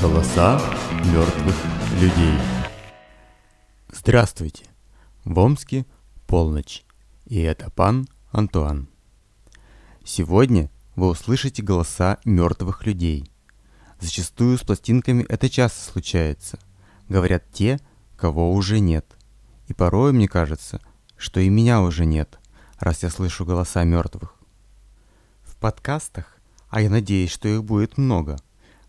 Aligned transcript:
Голоса 0.00 0.60
мертвых 1.06 1.56
людей. 2.00 2.38
Здравствуйте! 3.90 4.66
В 5.24 5.38
Омске 5.38 5.86
полночь, 6.26 6.84
и 7.24 7.40
это 7.40 7.70
пан 7.70 8.06
Антуан. 8.30 8.88
Сегодня 10.04 10.70
вы 10.96 11.08
услышите 11.08 11.62
голоса 11.62 12.18
мертвых 12.24 12.84
людей. 12.86 13.30
Зачастую 14.00 14.58
с 14.58 14.62
пластинками 14.62 15.24
это 15.28 15.48
часто 15.48 15.92
случается. 15.92 16.58
Говорят 17.08 17.44
те, 17.52 17.80
кого 18.16 18.52
уже 18.52 18.80
нет. 18.80 19.06
И 19.66 19.74
порой 19.74 20.12
мне 20.12 20.28
кажется, 20.28 20.80
что 21.16 21.40
и 21.40 21.48
меня 21.48 21.82
уже 21.82 22.04
нет, 22.04 22.38
раз 22.78 23.02
я 23.02 23.10
слышу 23.10 23.44
голоса 23.44 23.84
мертвых. 23.84 24.34
В 25.42 25.56
подкастах, 25.56 26.38
а 26.68 26.80
я 26.80 26.90
надеюсь, 26.90 27.30
что 27.30 27.48
их 27.48 27.64
будет 27.64 27.96
много, 27.96 28.36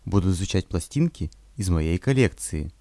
буду 0.04 0.30
изучать 0.30 0.68
пластинки 0.68 1.30
из 1.56 1.68
моей 1.70 1.98
коллекции. 1.98 2.72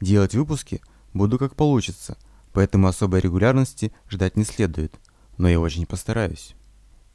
Делать 0.00 0.34
выпуски 0.34 0.80
буду 1.12 1.38
как 1.38 1.54
получится, 1.54 2.16
поэтому 2.52 2.88
особой 2.88 3.20
регулярности 3.20 3.92
ждать 4.08 4.36
не 4.36 4.44
следует, 4.44 4.94
но 5.36 5.48
я 5.48 5.60
очень 5.60 5.86
постараюсь. 5.86 6.54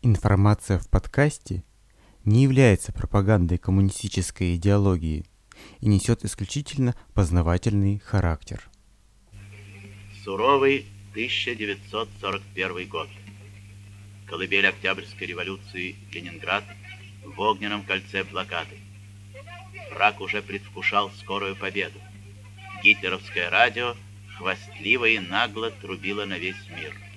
Информация 0.01 0.79
в 0.79 0.87
подкасте 0.87 1.63
не 2.29 2.43
является 2.43 2.93
пропагандой 2.93 3.57
коммунистической 3.57 4.55
идеологии 4.55 5.25
и 5.81 5.87
несет 5.87 6.23
исключительно 6.23 6.95
познавательный 7.13 7.99
характер. 7.99 8.69
Суровый 10.23 10.85
1941 11.11 12.87
год. 12.87 13.09
Колыбель 14.27 14.67
Октябрьской 14.67 15.25
революции 15.25 15.95
Ленинград 16.13 16.63
в 17.25 17.39
огненном 17.39 17.83
кольце 17.83 18.23
блокады. 18.23 18.77
Враг 19.91 20.21
уже 20.21 20.43
предвкушал 20.43 21.09
скорую 21.19 21.55
победу. 21.55 21.99
Гитлеровское 22.83 23.49
радио 23.49 23.95
хвастливо 24.37 25.05
и 25.05 25.19
нагло 25.19 25.71
трубило 25.71 26.25
на 26.25 26.37
весь 26.37 26.69
мир– 26.69 26.93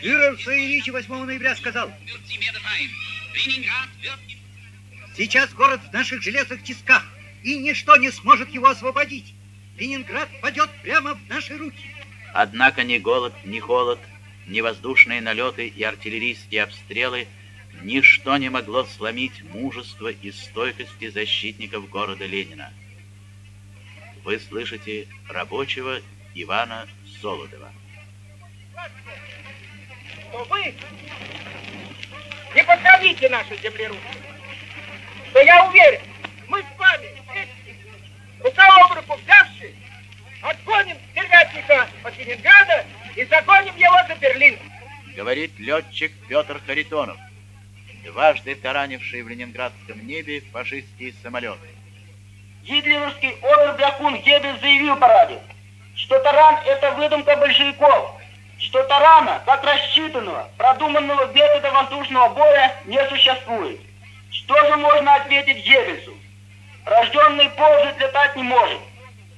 Фюрер 0.00 0.36
в 0.36 0.42
своей 0.42 0.76
речи 0.76 0.90
8 0.90 1.24
ноября 1.24 1.56
сказал, 1.56 1.92
сейчас 5.16 5.52
город 5.54 5.80
в 5.88 5.92
наших 5.92 6.22
железных 6.22 6.62
тисках, 6.62 7.04
и 7.42 7.58
ничто 7.58 7.96
не 7.96 8.10
сможет 8.10 8.50
его 8.50 8.68
освободить. 8.68 9.34
Ленинград 9.78 10.28
падет 10.40 10.70
прямо 10.82 11.14
в 11.14 11.28
наши 11.28 11.56
руки. 11.56 11.90
Однако 12.32 12.82
ни 12.82 12.98
голод, 12.98 13.34
ни 13.44 13.58
холод, 13.58 13.98
ни 14.46 14.60
воздушные 14.60 15.20
налеты 15.20 15.66
и 15.66 15.82
артиллерийские 15.82 16.62
обстрелы 16.64 17.26
ничто 17.82 18.36
не 18.36 18.48
могло 18.48 18.84
сломить 18.84 19.42
мужество 19.42 20.08
и 20.08 20.32
стойкости 20.32 21.10
защитников 21.10 21.88
города 21.88 22.26
Ленина. 22.26 22.72
Вы 24.24 24.38
слышите 24.40 25.08
рабочего 25.28 26.00
Ивана 26.34 26.88
Солодова 27.20 27.72
что 30.36 30.44
вы 30.44 30.74
не 32.54 32.62
подходите 32.64 33.28
нашей 33.28 33.58
земле 33.58 33.88
руки. 33.88 34.00
Что 35.30 35.40
я 35.40 35.64
уверен, 35.66 36.00
мы 36.48 36.60
с 36.60 36.78
вами 36.78 37.08
вместе, 37.26 37.76
рука 38.40 38.66
об 38.66 38.92
руку 38.96 39.18
взявши, 39.22 39.74
отгоним 40.42 40.96
стервятника 41.10 41.88
от 42.02 42.18
Ленинграда 42.18 42.84
и 43.14 43.24
загоним 43.24 43.76
его 43.76 43.96
за 44.08 44.14
Берлин. 44.16 44.58
Говорит 45.16 45.58
летчик 45.58 46.12
Петр 46.28 46.60
Харитонов, 46.66 47.16
дважды 48.04 48.54
таранивший 48.54 49.22
в 49.22 49.28
ленинградском 49.28 50.06
небе 50.06 50.42
фашистские 50.52 51.14
самолеты. 51.22 51.68
Гитлеровский 52.62 53.30
обер-брякун 53.42 54.16
Геббельс 54.22 54.60
заявил 54.60 54.96
по 54.96 55.06
радио, 55.06 55.40
что 55.94 56.18
таран– 56.20 56.56
это 56.66 56.92
выдумка 56.92 57.36
большевиков, 57.36 58.15
что 58.58 58.82
тарана, 58.84 59.42
как 59.44 59.64
рассчитанного, 59.64 60.48
продуманного 60.56 61.26
метода 61.26 61.70
воздушного 61.70 62.28
боя, 62.30 62.74
не 62.86 63.02
существует. 63.08 63.80
Что 64.30 64.58
же 64.66 64.76
можно 64.76 65.14
ответить 65.14 65.64
Геббельсу? 65.64 66.16
Рожденный 66.84 67.48
позже 67.50 67.94
летать 67.98 68.36
не 68.36 68.42
может. 68.42 68.80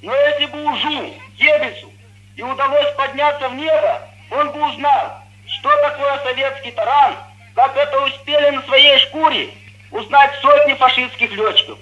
Но 0.01 0.15
если 0.15 0.45
бы 0.45 0.63
Ужу, 0.63 1.13
Геббельсу, 1.37 1.91
и 2.35 2.41
удалось 2.41 2.95
подняться 2.95 3.49
в 3.49 3.55
небо, 3.55 4.07
он 4.31 4.51
бы 4.51 4.69
узнал, 4.69 5.23
что 5.47 5.69
такое 5.81 6.19
советский 6.23 6.71
таран, 6.71 7.15
как 7.55 7.75
это 7.75 7.99
успели 8.01 8.51
на 8.51 8.61
своей 8.63 8.97
шкуре 8.99 9.49
узнать 9.91 10.31
сотни 10.41 10.73
фашистских 10.75 11.31
летчиков. 11.31 11.77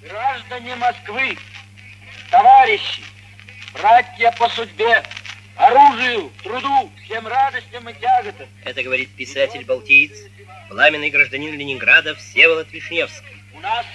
Граждане 0.00 0.76
Москвы, 0.76 1.36
товарищи, 2.30 3.02
братья 3.74 4.30
по 4.38 4.48
судьбе, 4.48 5.02
оружию, 5.56 6.30
труду, 6.42 6.92
всем 7.04 7.26
радостям 7.26 7.88
и 7.88 7.94
тяготам. 7.94 8.48
Это 8.64 8.82
говорит 8.82 9.10
писатель-балтиец, 9.16 10.18
пламенный 10.68 11.10
гражданин 11.10 11.54
Ленинграда 11.54 12.14
Всеволод 12.14 12.70
Вишневский. 12.72 13.42
У 13.54 13.60
нас 13.60 13.86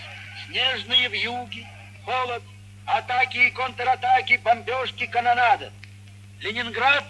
снежные 0.47 1.07
вьюги, 1.09 1.65
холод, 2.03 2.43
атаки 2.85 3.37
и 3.37 3.51
контратаки, 3.51 4.37
бомбежки, 4.43 5.05
канонада. 5.05 5.71
Ленинград, 6.39 7.05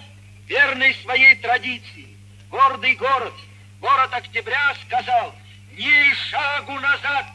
верный 0.47 0.93
своей 0.95 1.35
традиции, 1.35 2.07
гордый 2.49 2.95
город, 2.95 3.33
город 3.79 4.09
октября 4.11 4.75
сказал 4.85 5.33
«Ни 5.71 6.13
шагу 6.29 6.73
назад!» 6.73 7.25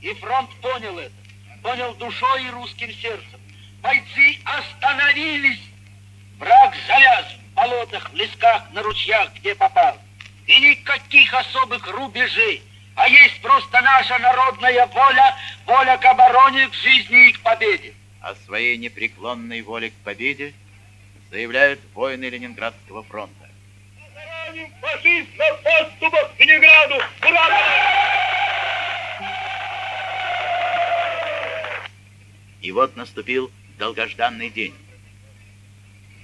И 0.00 0.12
фронт 0.14 0.50
понял 0.60 0.98
это, 0.98 1.14
понял 1.62 1.94
душой 1.94 2.44
и 2.44 2.50
русским 2.50 2.92
сердцем. 2.92 3.40
Бойцы 3.80 4.38
остановились 4.44 5.60
Враг 6.44 6.74
завяз 6.86 7.24
в 7.32 7.54
болотах, 7.54 8.10
в 8.10 8.14
лесках, 8.14 8.70
на 8.72 8.82
ручьях, 8.82 9.32
где 9.36 9.54
попал. 9.54 9.96
И 10.46 10.60
никаких 10.60 11.32
особых 11.32 11.86
рубежей, 11.88 12.62
а 12.94 13.08
есть 13.08 13.40
просто 13.40 13.80
наша 13.80 14.18
народная 14.18 14.86
воля, 14.88 15.34
воля 15.64 15.96
к 15.96 16.04
обороне, 16.04 16.68
к 16.68 16.74
жизни 16.74 17.30
и 17.30 17.32
к 17.32 17.40
победе. 17.40 17.94
О 18.20 18.34
своей 18.44 18.76
непреклонной 18.76 19.62
воле 19.62 19.88
к 19.88 19.94
победе 20.04 20.52
заявляют 21.30 21.80
воины 21.94 22.26
Ленинградского 22.26 23.04
фронта. 23.04 23.48
Фашист 24.82 25.30
на 25.38 25.54
подступах 25.54 26.36
к 26.36 26.40
Ленинграду! 26.40 26.96
Ура! 27.22 27.48
И 32.60 32.70
вот 32.70 32.96
наступил 32.96 33.50
долгожданный 33.78 34.50
день. 34.50 34.74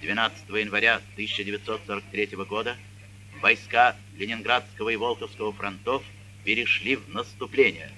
12 0.00 0.48
января 0.48 0.96
1943 1.14 2.36
года 2.48 2.76
войска 3.42 3.96
Ленинградского 4.16 4.88
и 4.88 4.96
Волховского 4.96 5.52
фронтов 5.52 6.02
перешли 6.42 6.96
в 6.96 7.08
наступление. 7.08 7.90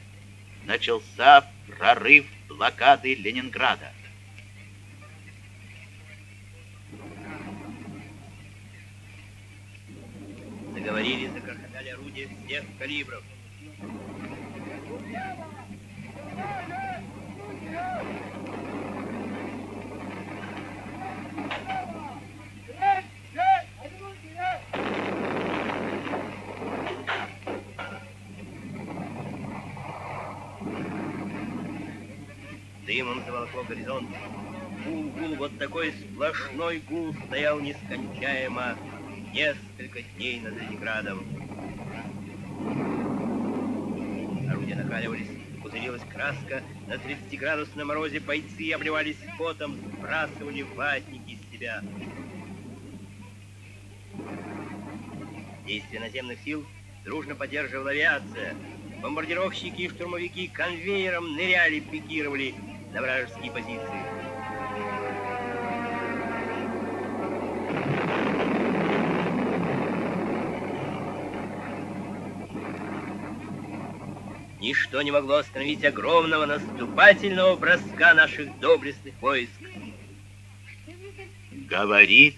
Начался 0.64 1.48
прорыв 1.68 2.26
блокады 2.48 3.14
Ленинграда. 3.14 3.92
Заговорили, 10.74 11.28
закрохотали 11.28 11.88
орудия 11.90 12.28
всех 12.46 12.64
калибров. 12.78 13.22
Дымом 32.86 33.22
заволокло 33.24 33.62
горизонт. 33.62 34.08
Гул, 34.84 35.04
гул, 35.10 35.36
вот 35.36 35.56
такой 35.58 35.92
сплошной 35.92 36.82
гул 36.88 37.14
стоял 37.26 37.60
нескончаемо 37.60 38.76
несколько 39.32 40.02
дней 40.02 40.40
над 40.40 40.54
Ленинградом. 40.56 41.24
Орудия 44.50 44.74
накаливались, 44.74 45.28
пузырилась 45.62 46.02
краска, 46.12 46.62
на 46.88 46.94
30-градусном 46.94 47.86
морозе 47.86 48.18
бойцы 48.18 48.72
обливались 48.72 49.16
потом, 49.38 49.76
сбрасывали 49.76 50.62
ватники 50.62 51.32
из 51.34 51.52
себя. 51.52 51.82
Действие 55.64 56.00
наземных 56.00 56.40
сил 56.44 56.66
дружно 57.04 57.36
поддерживала 57.36 57.90
авиация. 57.90 58.56
Бомбардировщики 59.00 59.82
и 59.82 59.88
штурмовики 59.88 60.48
конвейером 60.48 61.34
ныряли, 61.34 61.80
пикировали 61.80 62.54
на 62.92 63.00
вражеские 63.00 63.50
позиции. 63.50 64.22
Ничто 74.60 75.02
не 75.02 75.10
могло 75.10 75.36
остановить 75.36 75.84
огромного 75.84 76.46
наступательного 76.46 77.56
броска 77.56 78.14
наших 78.14 78.58
доблестных 78.60 79.14
войск. 79.20 79.50
Говорит 81.50 82.36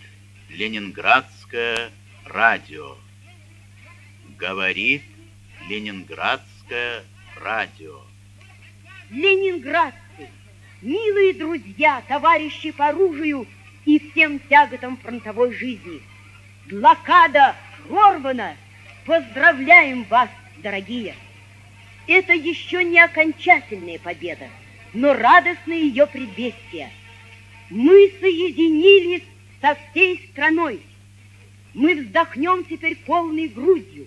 Ленинградское 0.49 1.91
радио. 2.25 2.97
Говорит 4.39 5.03
Ленинградское 5.69 7.03
радио. 7.43 8.01
Ленинградцы, 9.11 9.99
милые 10.85 11.33
друзья, 11.33 12.03
товарищи 12.07 12.71
по 12.71 12.89
оружию 12.89 13.47
и 13.87 13.99
всем 13.99 14.39
тяготам 14.39 14.99
фронтовой 14.99 15.53
жизни. 15.55 16.01
Блокада 16.67 17.57
прорвана. 17.89 18.57
Поздравляем 19.07 20.05
вас, 20.05 20.29
дорогие! 20.59 21.15
Это 22.07 22.35
еще 22.35 22.85
не 22.85 23.01
окончательная 23.01 23.99
победа, 23.99 24.49
но 24.93 25.15
радостное 25.15 25.77
ее 25.77 26.07
предвестие. 26.07 26.91
Мы 27.71 28.13
соединились 28.21 29.25
со 29.61 29.77
всей 29.91 30.29
страной. 30.31 30.81
Мы 31.73 31.95
вздохнем 31.95 32.65
теперь 32.65 32.97
полной 32.97 33.49
грудью 33.49 34.07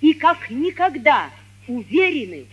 и 0.00 0.14
как 0.14 0.48
никогда 0.50 1.30
уверены, 1.66 2.46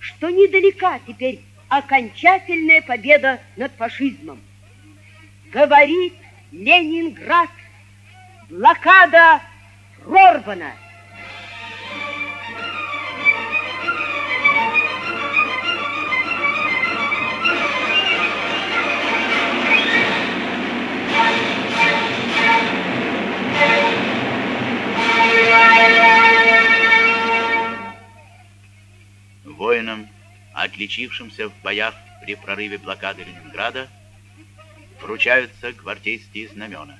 что 0.00 0.28
недалека 0.28 1.00
теперь 1.06 1.40
окончательная 1.68 2.82
победа 2.82 3.40
над 3.56 3.72
фашизмом. 3.72 4.40
Говорит 5.52 6.14
Ленинград, 6.52 7.50
блокада 8.48 9.40
прорвана. 10.02 10.72
Воинам, 29.44 30.06
отличившимся 30.56 31.50
в 31.50 31.62
боях 31.62 31.94
при 32.22 32.34
прорыве 32.34 32.78
блокады 32.78 33.24
Ленинграда, 33.24 33.88
вручаются 35.02 35.72
гвардейские 35.72 36.48
знамена. 36.48 36.98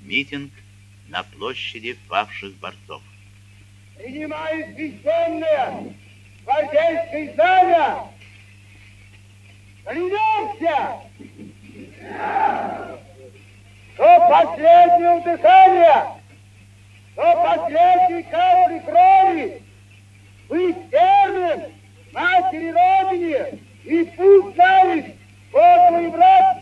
Митинг 0.00 0.52
на 1.08 1.24
площади 1.24 1.98
павших 2.08 2.54
борцов. 2.58 3.02
Принимаю 3.96 4.72
священное 4.74 5.92
гвардейское 6.44 7.34
знамя! 7.34 8.08
Клянемся! 9.84 11.00
До 13.96 14.18
последнего 14.28 15.20
дыхания, 15.24 16.22
до 17.16 17.34
последней 17.34 18.22
капли 18.22 18.78
крови 18.86 19.62
быть 20.48 20.92
верным 20.92 21.81
матери 22.12 22.70
Родине 22.70 23.58
и 23.84 24.04
пусть 24.16 24.54
знает, 24.54 25.06
Бог 25.50 26.00
и 26.00 26.06
брат, 26.08 26.58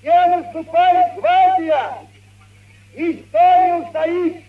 где 0.00 0.26
наступает 0.26 1.14
гвардия, 1.16 1.92
история 2.94 3.74
устоит, 3.74 4.44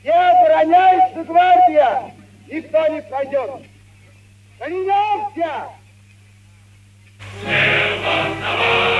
где 0.00 0.12
обороняется 0.12 1.24
гвардия, 1.24 2.14
никто 2.48 2.88
не 2.88 3.02
пройдет. 3.02 3.62
Клянемся! 4.58 5.68
Смело, 7.40 8.34
товарищи, 8.40 8.91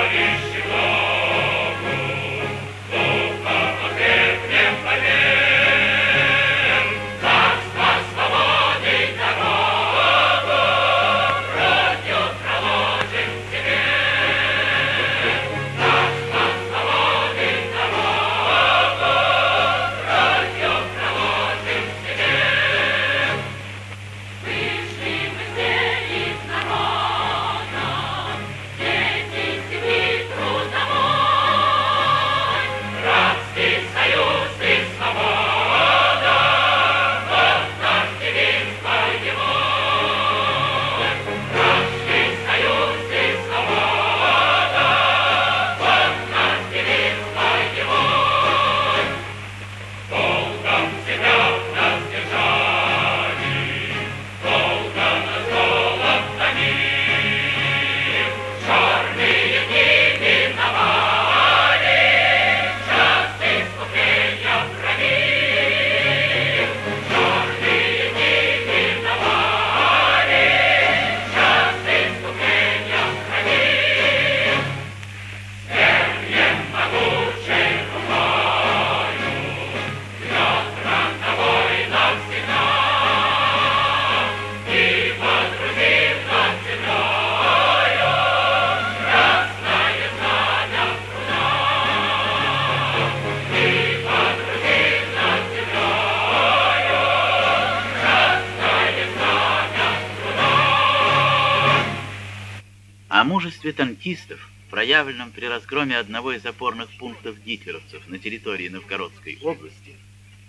О 103.73 103.75
мужестве 103.75 103.95
танкистов, 103.95 104.51
проявленном 104.71 105.33
при 105.33 105.47
разгроме 105.47 105.97
одного 105.97 106.33
из 106.33 106.45
опорных 106.45 106.91
пунктов 106.99 107.43
гитлеровцев 107.43 108.07
на 108.09 108.19
территории 108.19 108.69
Новгородской 108.69 109.39
области, 109.43 109.97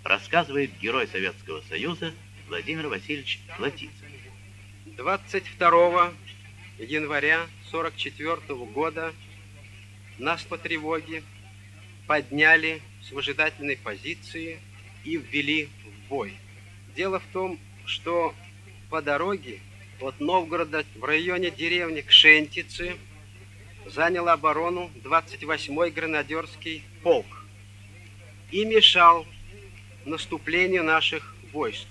рассказывает 0.02 0.70
герой 0.78 1.08
Советского 1.08 1.62
Союза 1.68 2.12
Владимир 2.48 2.88
Васильевич 2.88 3.40
Платицын. 3.56 4.08
22 4.86 6.12
января 6.78 7.46
44 7.70 8.36
года 8.66 9.14
нас 10.18 10.42
по 10.42 10.58
тревоге 10.58 11.22
подняли 12.06 12.82
с 13.02 13.10
выжидательной 13.10 13.76
позиции 13.76 14.58
и 15.04 15.16
ввели 15.16 15.68
в 15.84 16.08
бой. 16.08 16.34
Дело 16.94 17.20
в 17.20 17.26
том, 17.32 17.58
что 17.86 18.34
по 18.90 19.00
дороге 19.00 19.60
от 20.00 20.20
Новгорода 20.20 20.84
в 20.96 21.04
районе 21.04 21.50
деревни 21.50 22.02
Кшентицы 22.02 22.96
занял 23.86 24.28
оборону 24.28 24.90
28-й 25.02 25.90
гранадерский 25.90 26.84
полк 27.02 27.26
и 28.50 28.64
мешал 28.64 29.26
наступлению 30.04 30.84
наших 30.84 31.34
войск. 31.52 31.86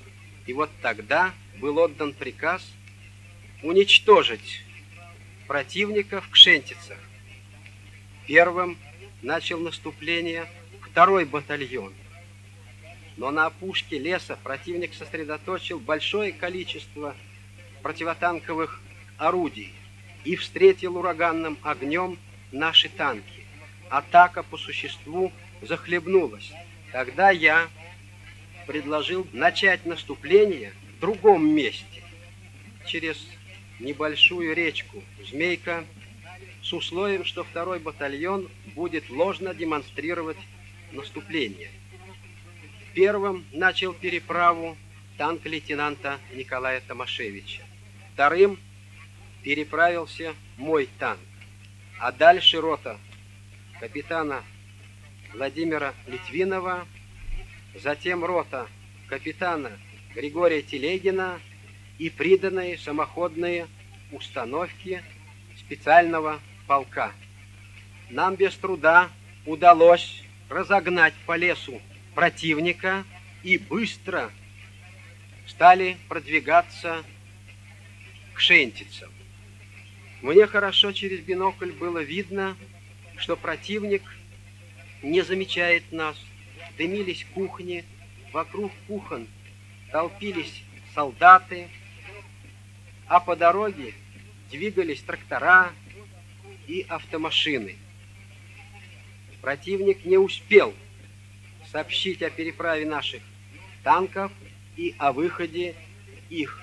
И 0.46 0.54
вот 0.54 0.70
тогда 0.82 1.34
был 1.60 1.78
отдан 1.78 2.14
приказ 2.14 2.68
уничтожить 3.62 4.64
противника 5.48 6.22
в 6.22 6.30
Кшентицах. 6.30 6.98
Первым 8.28 8.78
начал 9.22 9.60
наступление 9.60 10.48
второй 10.82 11.26
батальон. 11.26 11.94
но 13.16 13.30
на 13.30 13.46
опушке 13.46 14.00
леса 14.00 14.38
противник 14.44 14.94
сосредоточил 14.94 15.80
большое 15.80 16.34
количество 16.34 17.16
противотанковых 17.84 18.82
орудий 19.18 19.72
и 20.24 20.36
встретил 20.36 20.98
ураганным 20.98 21.58
огнем 21.62 22.18
наши 22.52 22.90
танки. 22.90 23.46
Атака 23.90 24.44
по 24.44 24.58
существу 24.58 25.32
захлебнулась. 25.62 26.52
Тогда 26.92 27.32
я 27.32 27.68
предложил 28.68 29.28
начать 29.34 29.86
наступление 29.86 30.74
в 30.96 31.00
другом 31.02 31.48
месте, 31.48 32.04
через 32.86 33.18
небольшую 33.80 34.56
речку 34.56 35.04
Змейка, 35.30 35.84
с 36.62 36.72
условием, 36.72 37.26
что 37.26 37.44
второй 37.44 37.80
батальон 37.80 38.50
будет 38.68 39.10
ложно 39.10 39.54
демонстрировать 39.54 40.38
наступление. 40.92 41.70
Первым 42.94 43.44
начал 43.52 43.94
переправу 43.94 44.78
танк 45.18 45.46
лейтенанта 45.46 46.20
Николая 46.34 46.82
Томашевича. 46.88 47.64
Вторым 48.14 48.58
переправился 49.44 50.34
мой 50.58 50.90
танк. 51.00 51.20
А 52.00 52.12
дальше 52.12 52.60
рота 52.60 52.98
капитана 53.80 54.44
Владимира 55.34 55.94
Литвинова, 56.08 56.88
затем 57.76 58.24
рота 58.24 58.68
капитана 59.08 59.72
Григория 60.16 60.62
Телегина 60.62 61.40
и 61.98 62.10
приданные 62.10 62.78
самоходные 62.78 63.68
установки 64.12 65.04
специального 65.60 66.40
полка. 66.68 67.12
Нам 68.10 68.36
без 68.36 68.56
труда 68.56 69.10
удалось 69.46 70.24
разогнать 70.50 71.14
по 71.26 71.36
лесу 71.36 71.82
противника 72.16 73.04
и 73.44 73.58
быстро 73.58 74.32
стали 75.48 75.98
продвигаться 76.08 77.04
к 78.34 78.40
Шентицам. 78.40 79.12
Мне 80.24 80.48
хорошо 80.48 80.94
через 80.94 81.20
бинокль 81.20 81.74
было 81.74 82.02
видно, 82.02 82.56
что 83.18 83.36
противник 83.36 84.02
не 85.02 85.22
замечает 85.22 85.92
нас. 85.92 86.18
Дымились 86.78 87.26
кухни, 87.34 87.84
вокруг 88.32 88.72
кухон 88.88 89.28
толпились 89.92 90.64
солдаты, 90.96 91.68
а 93.06 93.20
по 93.20 93.36
дороге 93.36 93.94
двигались 94.50 95.02
трактора 95.02 95.74
и 96.68 96.86
автомашины. 96.88 97.76
Противник 99.42 100.06
не 100.06 100.18
успел 100.18 100.74
сообщить 101.70 102.24
о 102.24 102.30
переправе 102.30 102.86
наших 102.86 103.22
танков 103.84 104.32
и 104.78 104.96
о 105.00 105.12
выходе 105.12 105.76
их 106.30 106.62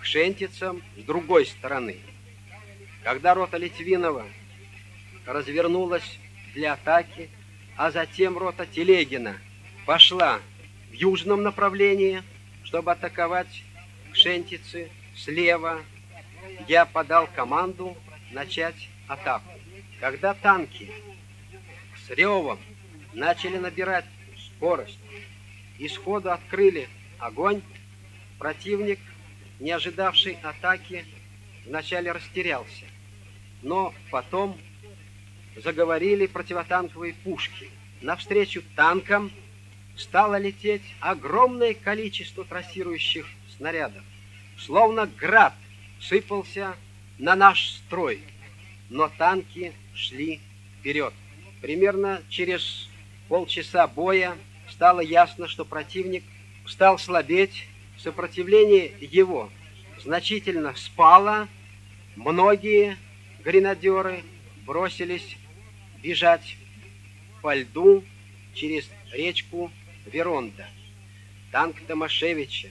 к 0.00 0.06
шентицам 0.06 0.82
с 0.96 1.02
другой 1.02 1.44
стороны. 1.44 1.98
Когда 3.04 3.34
рота 3.34 3.56
Литвинова 3.56 4.26
развернулась 5.26 6.18
для 6.54 6.74
атаки, 6.74 7.30
а 7.76 7.90
затем 7.90 8.38
рота 8.38 8.64
Телегина 8.64 9.38
пошла 9.86 10.40
в 10.90 10.92
южном 10.92 11.42
направлении, 11.42 12.22
чтобы 12.62 12.92
атаковать 12.92 13.64
Шентицы 14.12 14.90
слева, 15.16 15.82
я 16.68 16.84
подал 16.84 17.28
команду 17.34 17.96
начать 18.30 18.88
атаку. 19.08 19.50
Когда 20.00 20.34
танки 20.34 20.90
с 22.06 22.10
ревом 22.10 22.58
начали 23.14 23.56
набирать 23.56 24.04
скорость 24.46 24.98
и 25.78 25.88
сходу 25.88 26.30
открыли 26.30 26.88
огонь, 27.18 27.62
противник, 28.38 29.00
не 29.58 29.70
ожидавший 29.70 30.38
атаки, 30.42 31.04
вначале 31.66 32.12
растерялся. 32.12 32.91
Но 33.62 33.94
потом 34.10 34.58
заговорили 35.56 36.26
противотанковые 36.26 37.14
пушки. 37.14 37.70
Навстречу 38.00 38.62
танкам 38.74 39.30
стало 39.96 40.38
лететь 40.38 40.82
огромное 41.00 41.74
количество 41.74 42.44
трассирующих 42.44 43.26
снарядов. 43.56 44.02
Словно 44.58 45.06
град 45.06 45.54
сыпался 46.00 46.74
на 47.18 47.36
наш 47.36 47.68
строй, 47.68 48.20
но 48.90 49.08
танки 49.08 49.72
шли 49.94 50.40
вперед. 50.80 51.14
Примерно 51.60 52.22
через 52.28 52.88
полчаса 53.28 53.86
боя 53.86 54.36
стало 54.68 55.00
ясно, 55.00 55.46
что 55.46 55.64
противник 55.64 56.24
стал 56.66 56.98
слабеть, 56.98 57.66
сопротивление 57.98 58.92
его 59.00 59.50
значительно 60.02 60.74
спало, 60.74 61.48
многие 62.16 62.96
гренадеры 63.44 64.22
бросились 64.64 65.36
бежать 66.02 66.56
по 67.40 67.54
льду 67.54 68.04
через 68.54 68.88
речку 69.12 69.70
Веронда. 70.06 70.68
Танк 71.50 71.76
Томашевича 71.86 72.68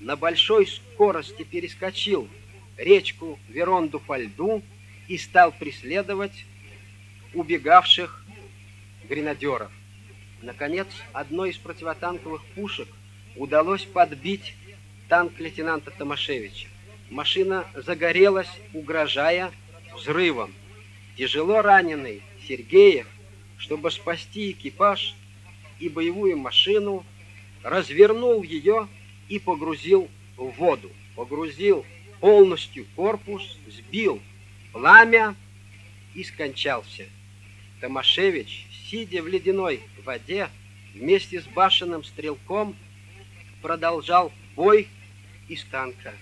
на 0.00 0.16
большой 0.16 0.66
скорости 0.66 1.44
перескочил 1.44 2.28
речку 2.76 3.38
Веронду 3.48 4.00
по 4.00 4.18
льду 4.18 4.62
и 5.08 5.18
стал 5.18 5.52
преследовать 5.52 6.44
убегавших 7.32 8.24
гренадеров. 9.08 9.70
Наконец, 10.42 10.88
одной 11.12 11.50
из 11.50 11.58
противотанковых 11.58 12.44
пушек 12.54 12.88
удалось 13.36 13.84
подбить 13.84 14.54
танк 15.08 15.38
лейтенанта 15.38 15.90
Томашевича. 15.90 16.68
Машина 17.10 17.66
загорелась, 17.74 18.50
угрожая 18.72 19.52
взрывом. 19.94 20.52
Тяжело 21.16 21.62
раненый 21.62 22.22
Сергеев, 22.46 23.06
чтобы 23.56 23.90
спасти 23.90 24.50
экипаж 24.50 25.14
и 25.78 25.88
боевую 25.88 26.36
машину, 26.36 27.04
развернул 27.62 28.42
ее 28.42 28.88
и 29.28 29.38
погрузил 29.38 30.08
в 30.36 30.50
воду. 30.50 30.90
Погрузил 31.14 31.86
полностью 32.20 32.86
корпус, 32.96 33.58
сбил 33.68 34.20
пламя 34.72 35.36
и 36.14 36.24
скончался. 36.24 37.06
Томашевич, 37.80 38.66
сидя 38.88 39.22
в 39.22 39.28
ледяной 39.28 39.80
воде, 40.04 40.48
вместе 40.94 41.40
с 41.40 41.44
башенным 41.44 42.04
стрелком 42.04 42.76
продолжал 43.62 44.32
бой 44.56 44.88
из 45.48 45.64
танка, 45.64 46.12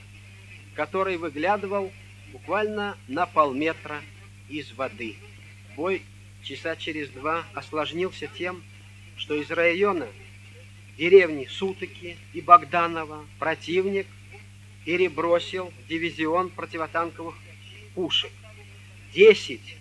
который 0.75 1.17
выглядывал 1.17 1.93
буквально 2.33 2.97
на 3.09 3.27
полметра 3.27 4.03
из 4.49 4.73
воды. 4.73 5.17
Бой 5.77 6.03
часа 6.43 6.77
через 6.77 7.11
два 7.11 7.45
осложнился 7.55 8.27
тем, 8.27 8.62
что 9.17 9.35
из 9.35 9.51
района 9.51 10.09
деревни 10.97 11.47
Сутыки 11.47 12.17
и 12.33 12.41
Богданова 12.41 13.25
противник 13.39 14.07
перебросил 14.85 15.73
дивизион 15.89 16.51
противотанковых 16.51 17.37
пушек. 17.95 18.33
Десять 19.15 19.77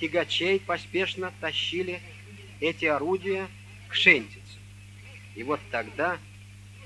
тягачей 0.00 0.58
поспешно 0.58 1.32
тащили 1.40 2.00
эти 2.60 2.86
орудия 2.86 3.48
к 3.88 3.94
Шентице. 3.94 4.40
И 5.34 5.42
вот 5.42 5.60
тогда 5.70 6.18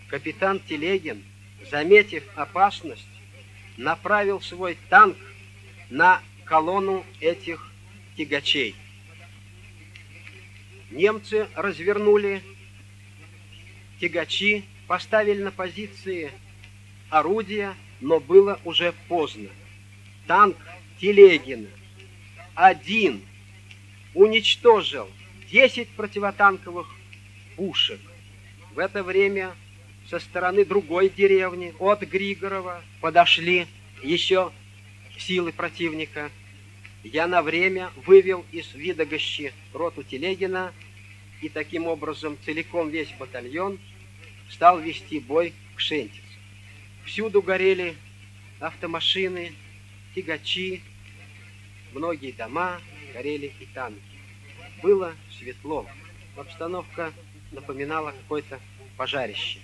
капитан 0.08 0.60
Телегин, 0.60 1.24
заметив 1.70 2.24
опасность, 2.36 3.06
направил 3.76 4.40
свой 4.40 4.78
танк 4.88 5.16
на 5.90 6.22
колонну 6.44 7.04
этих 7.20 7.70
тягачей. 8.16 8.74
Немцы 10.90 11.48
развернули 11.54 12.42
тягачи, 14.00 14.64
поставили 14.86 15.42
на 15.42 15.50
позиции 15.50 16.30
орудия, 17.10 17.74
но 18.00 18.20
было 18.20 18.60
уже 18.64 18.92
поздно. 19.08 19.48
Танк 20.26 20.56
Телегина 21.00 21.68
один 22.54 23.22
уничтожил 24.14 25.08
10 25.50 25.88
противотанковых 25.90 26.88
пушек. 27.56 28.00
В 28.74 28.78
это 28.78 29.02
время 29.02 29.54
со 30.08 30.18
стороны 30.20 30.64
другой 30.64 31.08
деревни, 31.08 31.74
от 31.78 32.02
Григорова, 32.02 32.82
подошли 33.00 33.66
еще 34.02 34.52
силы 35.18 35.52
противника. 35.52 36.30
Я 37.02 37.26
на 37.26 37.42
время 37.42 37.90
вывел 38.04 38.44
из 38.52 38.72
Видогощи 38.74 39.52
роту 39.72 40.02
Телегина 40.02 40.72
и 41.40 41.48
таким 41.48 41.86
образом 41.86 42.36
целиком 42.44 42.88
весь 42.90 43.10
батальон 43.18 43.78
стал 44.50 44.78
вести 44.78 45.18
бой 45.18 45.52
к 45.74 45.80
Шентицу. 45.80 46.22
Всюду 47.04 47.42
горели 47.42 47.94
автомашины, 48.60 49.52
тягачи, 50.14 50.82
многие 51.92 52.32
дома, 52.32 52.80
горели 53.12 53.52
и 53.60 53.66
танки. 53.66 54.00
Было 54.82 55.14
светло, 55.38 55.86
обстановка 56.36 57.12
напоминала 57.52 58.12
какой-то 58.12 58.60
пожарище. 58.96 59.60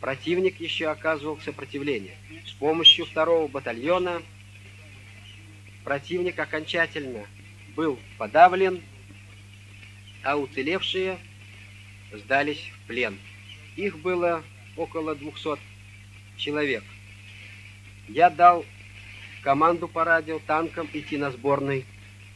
Противник 0.00 0.60
еще 0.60 0.88
оказывал 0.88 1.38
сопротивление. 1.40 2.16
С 2.46 2.52
помощью 2.52 3.04
второго 3.04 3.48
батальона 3.48 4.22
противник 5.84 6.38
окончательно 6.38 7.26
был 7.76 7.98
подавлен, 8.16 8.82
а 10.22 10.36
уцелевшие 10.36 11.18
сдались 12.12 12.70
в 12.72 12.86
плен. 12.86 13.18
Их 13.76 13.98
было 13.98 14.42
около 14.76 15.14
200 15.14 15.58
человек. 16.38 16.82
Я 18.08 18.30
дал 18.30 18.64
команду 19.42 19.86
по 19.86 20.04
радио 20.04 20.38
танкам 20.38 20.88
идти 20.94 21.18
на 21.18 21.30
сборный 21.30 21.84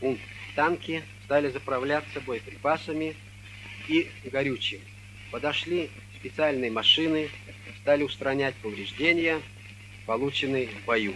пункт. 0.00 0.22
Танки 0.54 1.02
стали 1.24 1.48
заправляться 1.48 2.20
боеприпасами 2.20 3.16
и 3.88 4.10
горючим. 4.24 4.80
Подошли 5.30 5.90
специальные 6.24 6.70
машины, 6.70 7.28
стали 7.82 8.02
устранять 8.02 8.54
повреждения, 8.54 9.42
полученные 10.06 10.68
в 10.68 10.84
бою. 10.86 11.12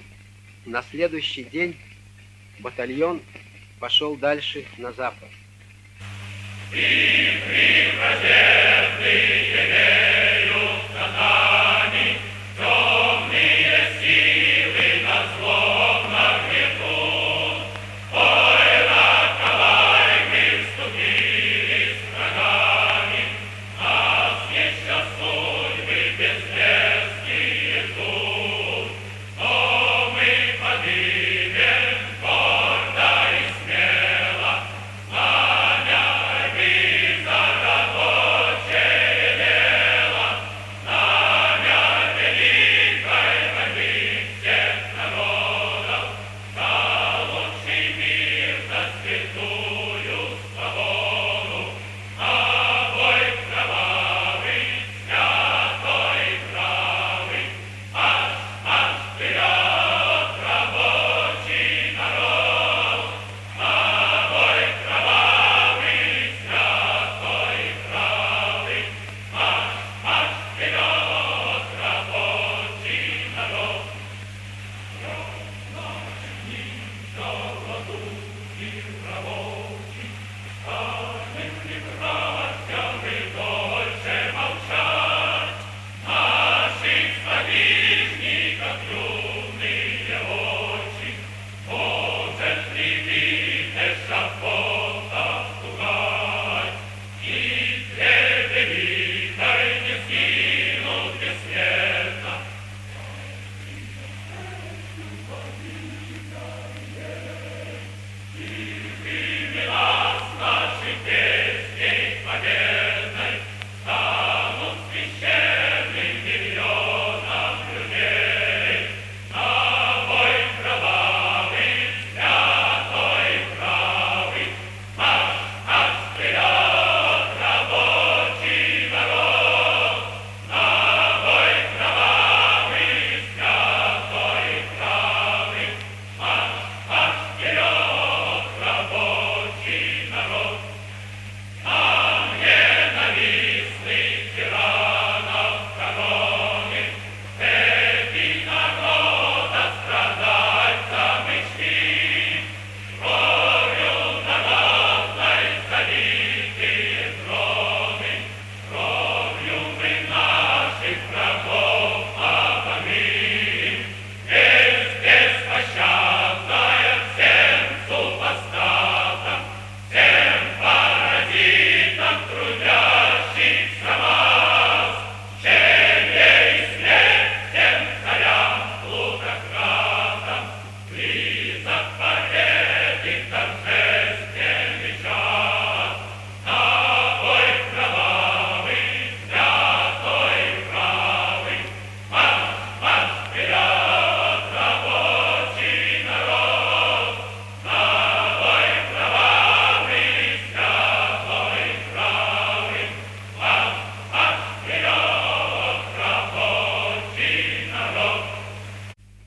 На 0.67 0.83
следующий 0.83 1.45
день 1.45 1.75
батальон 2.59 3.23
пошел 3.81 4.17
дальше 4.17 4.67
на 4.77 4.93
запад. 4.93 5.31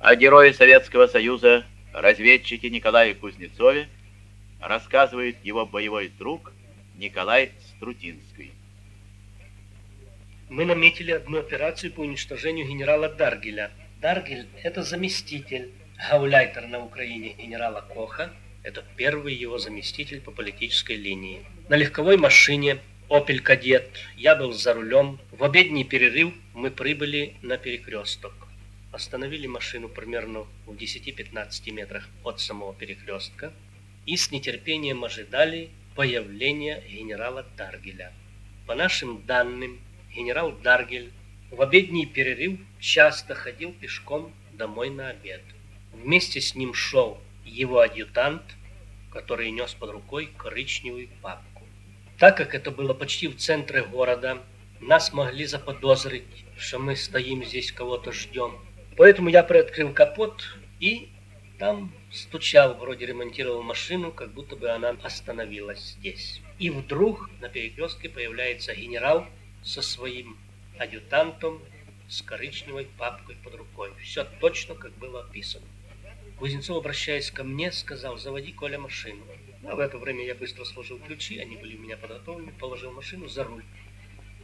О 0.04 0.16
герое 0.16 0.52
Советского 0.52 1.06
Союза, 1.06 1.64
разведчике 1.94 2.72
Николае 2.72 3.14
Кузнецове, 3.14 3.88
рассказывает 4.60 5.38
его 5.44 5.68
боевой 5.68 6.08
друг 6.08 6.54
Николай 6.98 7.52
Струтинский. 7.68 8.52
Мы 10.50 10.66
наметили 10.66 11.12
одну 11.12 11.38
операцию 11.38 11.94
по 11.94 12.00
уничтожению 12.00 12.68
генерала 12.68 13.10
Даргеля. 13.10 13.70
Даргель– 14.02 14.48
это 14.64 14.82
заместитель 14.82 15.70
гауляйтера 16.10 16.66
на 16.66 16.84
Украине 16.84 17.36
генерала 17.38 17.86
Коха. 17.94 18.34
Это 18.64 18.84
первый 18.98 19.36
его 19.36 19.60
заместитель 19.60 20.20
по 20.20 20.32
политической 20.32 20.96
линии. 20.96 21.46
На 21.70 21.76
легковой 21.76 22.18
машине 22.18 22.80
«Опель 23.08 23.40
Кадет» 23.40 24.00
я 24.18 24.36
был 24.36 24.52
за 24.52 24.74
рулем. 24.74 25.20
В 25.30 25.44
обедний 25.44 25.84
перерыв 25.84 26.34
мы 26.56 26.72
прибыли 26.72 27.36
на 27.44 27.58
перекресток. 27.58 28.48
Остановили 28.92 29.48
машину 29.48 29.88
примерно 29.88 30.46
в 30.66 30.74
10-15 30.74 31.72
метрах 31.72 32.10
от 32.24 32.40
самого 32.42 32.74
перекрестка 32.74 33.54
и 34.06 34.18
с 34.18 34.32
нетерпением 34.32 35.04
ожидали 35.06 35.70
появления 35.96 36.84
генерала 36.90 37.46
Даргеля. 37.56 38.12
По 38.68 38.76
нашим 38.76 39.26
данным, 39.26 39.80
генерал 40.14 40.52
Даргель 40.52 41.12
в 41.52 41.62
обедний 41.62 42.06
перерыв 42.06 42.60
часто 42.80 43.36
ходил 43.36 43.74
пешком 43.74 44.34
домой 44.54 44.90
на 44.90 45.10
обед. 45.10 45.42
Вместе 45.94 46.42
с 46.42 46.56
ним 46.56 46.74
шел 46.74 47.20
его 47.46 47.80
адъютант, 47.80 48.44
который 49.12 49.52
нес 49.52 49.74
под 49.74 49.92
рукой 49.92 50.30
коричневую 50.38 51.10
папку. 51.22 51.64
Так 52.18 52.38
как 52.38 52.56
это 52.56 52.72
было 52.72 52.94
почти 52.94 53.28
в 53.28 53.38
центре 53.38 53.84
города, 53.84 54.42
нас 54.80 55.12
могли 55.14 55.46
заподозрить, 55.46 56.46
что 56.58 56.80
мы 56.80 56.96
стоим 56.96 57.44
здесь, 57.44 57.72
кого-то 57.72 58.12
ждем. 58.12 58.60
Поэтому 59.02 59.30
я 59.30 59.42
приоткрыл 59.42 59.94
капот 59.94 60.44
и 60.80 61.10
там 61.58 61.92
стучал, 62.12 62.76
вроде 62.76 63.08
ремонтировал 63.08 63.64
машину, 63.64 64.12
как 64.12 64.32
будто 64.32 64.56
бы 64.56 64.70
она 64.70 64.96
остановилась 65.02 65.96
здесь. 65.98 66.40
И 66.60 66.70
вдруг 66.70 67.32
на 67.40 67.50
перекрестке 67.50 68.10
появляется 68.10 68.76
генерал 68.76 69.26
со 69.64 69.82
своим 69.82 70.38
адъютантом 70.78 71.64
с 72.08 72.22
коричневой 72.22 72.90
папкой 73.00 73.38
под 73.44 73.56
рукой. 73.56 73.92
Все 74.04 74.24
точно, 74.40 74.76
как 74.76 74.92
было 75.00 75.22
описано. 75.22 75.66
Кузнецов, 76.38 76.78
обращаясь 76.78 77.32
ко 77.32 77.44
мне, 77.44 77.72
сказал, 77.72 78.20
заводи, 78.20 78.52
Коля, 78.52 78.78
машину. 78.78 79.26
А 79.64 79.76
в 79.76 79.80
это 79.80 79.98
время 79.98 80.24
я 80.24 80.36
быстро 80.36 80.64
сложил 80.64 81.00
ключи, 81.00 81.40
они 81.40 81.58
были 81.58 81.76
у 81.76 81.80
меня 81.80 81.98
подготовлены, 81.98 82.52
положил 82.52 82.92
машину 82.92 83.28
за 83.28 83.46
руль. 83.46 83.64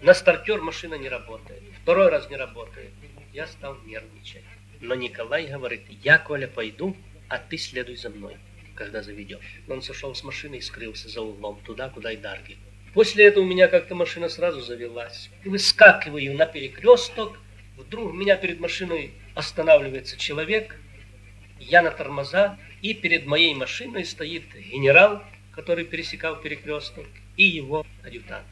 На 0.02 0.16
стартер 0.16 0.62
машина 0.62 0.96
не 0.96 1.10
работает. 1.10 1.62
Второй 1.84 2.10
раз 2.10 2.28
не 2.32 2.38
работает. 2.38 2.92
Я 3.38 3.46
стал 3.46 3.78
нервничать. 3.86 4.42
Но 4.82 4.96
Николай 4.96 5.46
говорит, 5.46 5.84
я, 6.04 6.18
Коля, 6.18 6.48
пойду, 6.48 6.98
а 7.30 7.38
ты 7.38 7.60
следуй 7.60 7.96
за 7.96 8.10
мной, 8.10 8.36
когда 8.74 9.04
заведешь. 9.04 9.62
Он 9.70 9.84
сошел 9.84 10.16
с 10.16 10.24
машины 10.24 10.56
и 10.56 10.62
скрылся 10.62 11.08
за 11.08 11.22
углом, 11.22 11.62
туда, 11.64 11.90
куда 11.90 12.14
и 12.14 12.18
Дарги. 12.18 12.58
После 12.96 13.26
этого 13.26 13.44
у 13.44 13.48
меня 13.48 13.68
как-то 13.68 13.94
машина 13.94 14.28
сразу 14.28 14.62
завелась. 14.62 15.30
Выскакиваю 15.46 16.36
на 16.36 16.48
перекресток, 16.48 17.38
вдруг 17.76 18.12
меня 18.12 18.38
перед 18.38 18.60
машиной 18.60 19.14
останавливается 19.36 20.18
человек, 20.18 20.76
я 21.60 21.84
на 21.84 21.92
тормоза, 21.92 22.58
и 22.82 22.96
перед 22.96 23.28
моей 23.28 23.54
машиной 23.54 24.06
стоит 24.06 24.46
генерал, 24.56 25.22
который 25.52 25.86
пересекал 25.86 26.38
перекресток, 26.38 27.06
и 27.36 27.44
его 27.44 27.86
адъютант. 28.04 28.48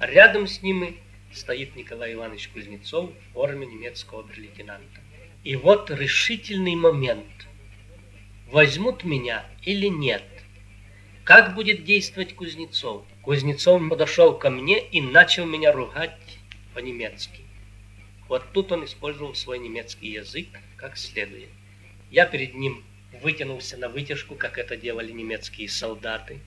Рядом 0.00 0.48
с 0.48 0.62
ними 0.62 0.96
стоит 1.36 1.76
Николай 1.76 2.14
Иванович 2.14 2.48
Кузнецов 2.48 3.10
в 3.10 3.32
форме 3.32 3.66
немецкого 3.66 4.22
обер-лейтенанта. 4.22 5.00
И 5.44 5.54
вот 5.56 5.90
решительный 5.90 6.74
момент. 6.74 7.26
Возьмут 8.50 9.04
меня 9.04 9.44
или 9.62 9.86
нет? 9.86 10.24
Как 11.24 11.54
будет 11.54 11.84
действовать 11.84 12.34
Кузнецов? 12.34 13.04
Кузнецов 13.22 13.82
подошел 13.88 14.36
ко 14.38 14.50
мне 14.50 14.80
и 14.80 15.00
начал 15.00 15.44
меня 15.44 15.72
ругать 15.72 16.38
по-немецки. 16.74 17.42
Вот 18.28 18.44
тут 18.52 18.72
он 18.72 18.84
использовал 18.84 19.34
свой 19.34 19.58
немецкий 19.58 20.08
язык 20.08 20.48
как 20.76 20.96
следует. 20.96 21.48
Я 22.10 22.26
перед 22.26 22.54
ним 22.54 22.84
вытянулся 23.22 23.76
на 23.76 23.88
вытяжку, 23.88 24.34
как 24.36 24.58
это 24.58 24.76
делали 24.76 25.12
немецкие 25.12 25.68
солдаты. 25.68 26.40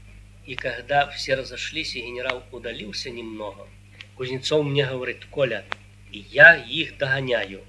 И 0.46 0.56
когда 0.56 1.08
все 1.10 1.36
разошлись, 1.36 1.96
и 1.96 2.02
генерал 2.02 2.44
удалился 2.52 3.10
немного, 3.10 3.68
Кузнецов 4.20 4.66
мне 4.66 4.86
говорит, 4.86 5.24
Коля, 5.32 5.64
я 6.12 6.58
их 6.58 6.98
догоняю. 6.98 7.62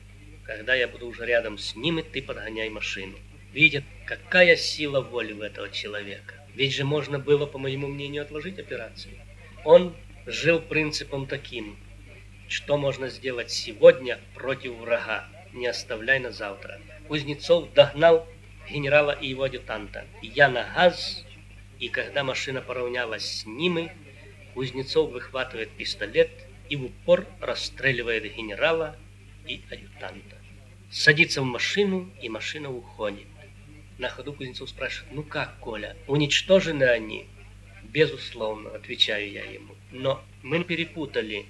Когда 0.43 0.75
я 0.75 0.89
буду 0.89 1.07
уже 1.07 1.25
рядом 1.25 1.59
с 1.59 1.77
ними, 1.77 2.03
ты 2.03 2.21
подгоняй 2.21 2.69
машину. 2.71 3.17
Видите, 3.53 3.85
какая 4.05 4.57
сила 4.57 5.01
воли 5.01 5.33
у 5.33 5.43
этого 5.43 5.69
человека. 5.71 6.35
Ведь 6.57 6.75
же 6.75 6.85
можно 6.85 7.21
было, 7.21 7.47
по 7.47 7.59
моему 7.59 7.87
мнению, 7.87 8.23
отложить 8.23 8.59
операцию. 8.59 9.15
Он 9.65 9.95
жил 10.27 10.59
принципом 10.59 11.29
таким, 11.29 11.77
что 12.49 12.77
можно 12.77 13.11
сделать 13.11 13.53
сегодня 13.53 14.19
против 14.35 14.73
врага, 14.73 15.29
не 15.53 15.69
оставляй 15.69 16.19
на 16.19 16.33
завтра. 16.33 16.81
Кузнецов 17.07 17.73
догнал 17.75 18.27
генерала 18.69 19.13
и 19.13 19.29
его 19.29 19.45
адъютанта. 19.45 20.05
Я 20.21 20.49
на 20.49 20.65
газ, 20.75 21.25
и 21.79 21.89
когда 21.89 22.25
машина 22.25 22.61
поравнялась 22.61 23.25
с 23.25 23.47
ними, 23.47 23.93
Кузнецов 24.55 25.11
выхватывает 25.11 25.71
пистолет 25.71 26.31
и 26.69 26.77
в 26.77 26.85
упор 26.87 27.27
расстреливает 27.41 28.35
генерала 28.35 28.97
и 29.47 29.63
адъютанта. 29.71 30.37
Садится 30.91 31.43
в 31.43 31.45
машину, 31.45 32.11
и 32.21 32.29
машина 32.29 32.71
уходит. 32.71 33.27
На 33.99 34.09
ходу 34.09 34.33
Кузнецов 34.33 34.71
спрашивает, 34.71 35.13
ну 35.13 35.23
как, 35.23 35.59
Коля, 35.61 35.97
уничтожены 36.07 36.85
они? 36.85 37.27
Безусловно, 37.83 38.71
отвечаю 38.71 39.31
я 39.31 39.45
ему. 39.45 39.75
Но 39.91 40.23
мы 40.43 40.65
перепутали 40.65 41.47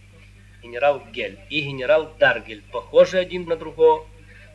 генерал 0.63 1.03
Гель 1.13 1.39
и 1.49 1.61
генерал 1.61 2.15
Даргель, 2.19 2.63
похожи 2.73 3.19
один 3.19 3.45
на 3.45 3.57
другого. 3.57 4.07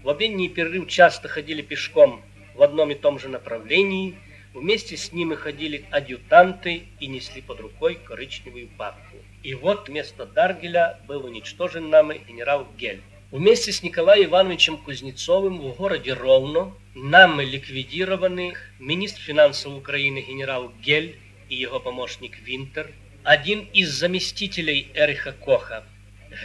В 0.03 0.09
обеденный 0.09 0.49
перерыв 0.49 0.87
часто 0.87 1.27
ходили 1.27 1.61
пешком 1.61 2.21
в 2.53 2.61
одном 2.61 2.91
и 2.91 2.95
том 2.95 3.19
же 3.19 3.27
направлении. 3.27 4.15
Вместе 4.55 4.95
с 4.95 5.11
ними 5.11 5.35
ходили 5.35 5.83
адъютанты 5.91 6.83
и 7.01 7.07
несли 7.07 7.41
под 7.41 7.59
рукой 7.59 7.95
коричневую 7.95 8.69
папку. 8.69 9.17
И 9.43 9.53
вот 9.53 9.89
вместо 9.89 10.25
Даргеля 10.25 10.97
был 11.09 11.25
уничтожен 11.25 11.89
нами 11.89 12.21
генерал 12.25 12.65
Гель. 12.77 13.01
Вместе 13.31 13.73
с 13.73 13.83
Николаем 13.83 14.29
Ивановичем 14.29 14.77
Кузнецовым 14.77 15.59
в 15.59 15.75
городе 15.75 16.13
Ровно 16.13 16.73
нами 16.93 17.43
ликвидированы 17.43 18.53
министр 18.79 19.19
финансов 19.23 19.73
Украины 19.73 20.19
генерал 20.25 20.71
Гель 20.81 21.19
и 21.49 21.55
его 21.55 21.81
помощник 21.81 22.39
Винтер, 22.39 22.93
один 23.25 23.67
из 23.73 23.89
заместителей 23.89 24.89
Эриха 24.93 25.33
Коха, 25.33 25.83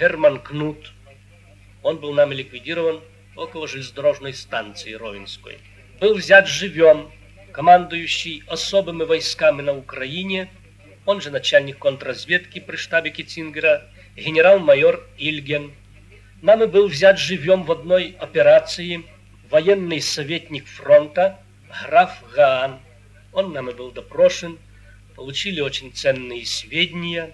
Герман 0.00 0.40
Кнут. 0.40 0.90
Он 1.84 1.98
был 1.98 2.12
нами 2.12 2.34
ликвидирован 2.34 3.02
около 3.36 3.68
железнодорожной 3.68 4.34
станции 4.34 4.94
Ровенской. 4.94 5.58
Был 6.00 6.14
взят 6.14 6.48
живем 6.48 7.12
командующий 7.52 8.42
особыми 8.46 9.04
войсками 9.04 9.62
на 9.62 9.76
Украине, 9.76 10.50
он 11.06 11.20
же 11.20 11.30
начальник 11.30 11.78
контрразведки 11.78 12.60
при 12.60 12.76
штабе 12.76 13.10
Китцингера, 13.10 13.86
генерал-майор 14.16 15.06
Ильген. 15.18 15.72
Нами 16.42 16.66
был 16.66 16.88
взят 16.88 17.18
живем 17.18 17.64
в 17.64 17.72
одной 17.72 18.16
операции 18.18 19.04
военный 19.50 20.00
советник 20.00 20.66
фронта 20.66 21.40
граф 21.68 22.22
Гаан. 22.34 22.80
Он 23.32 23.52
нами 23.52 23.72
был 23.72 23.90
допрошен, 23.90 24.58
получили 25.14 25.60
очень 25.60 25.92
ценные 25.92 26.46
сведения. 26.46 27.32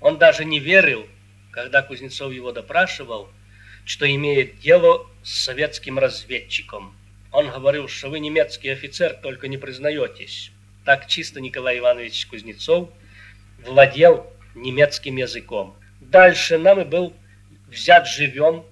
Он 0.00 0.18
даже 0.18 0.44
не 0.44 0.58
верил, 0.58 1.06
когда 1.50 1.82
Кузнецов 1.82 2.32
его 2.32 2.52
допрашивал, 2.52 3.30
что 3.84 4.12
имеет 4.12 4.58
дело 4.58 5.06
с 5.22 5.44
советским 5.44 5.98
разведчиком. 5.98 6.96
Он 7.34 7.50
говорил, 7.50 7.88
что 7.88 8.10
вы 8.10 8.20
немецкий 8.20 8.68
офицер, 8.68 9.12
только 9.14 9.48
не 9.48 9.58
признаетесь. 9.58 10.52
Так 10.84 11.08
чисто 11.08 11.40
Николай 11.40 11.80
Иванович 11.80 12.26
Кузнецов 12.26 12.90
владел 13.66 14.32
немецким 14.54 15.16
языком. 15.16 15.74
Дальше 16.00 16.58
нам 16.58 16.80
и 16.80 16.84
был 16.84 17.12
взят 17.66 18.06
живем 18.06 18.64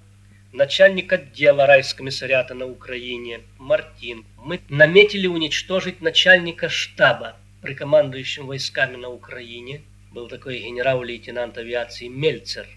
начальник 0.53 1.12
отдела 1.12 1.66
райскомиссариата 1.66 2.55
на 2.55 2.66
Украине 2.66 3.40
Мартин. 3.59 4.25
Мы 4.37 4.61
наметили 4.68 5.27
уничтожить 5.27 6.01
начальника 6.01 6.68
штаба 6.68 7.37
при 7.62 7.75
командующем 7.75 8.46
войсками 8.46 8.94
на 8.94 9.09
Украине. 9.09 9.83
Был 10.12 10.29
такой 10.29 10.61
генерал-лейтенант 10.61 11.59
авиации 11.59 12.07
Мельцер. 12.07 12.68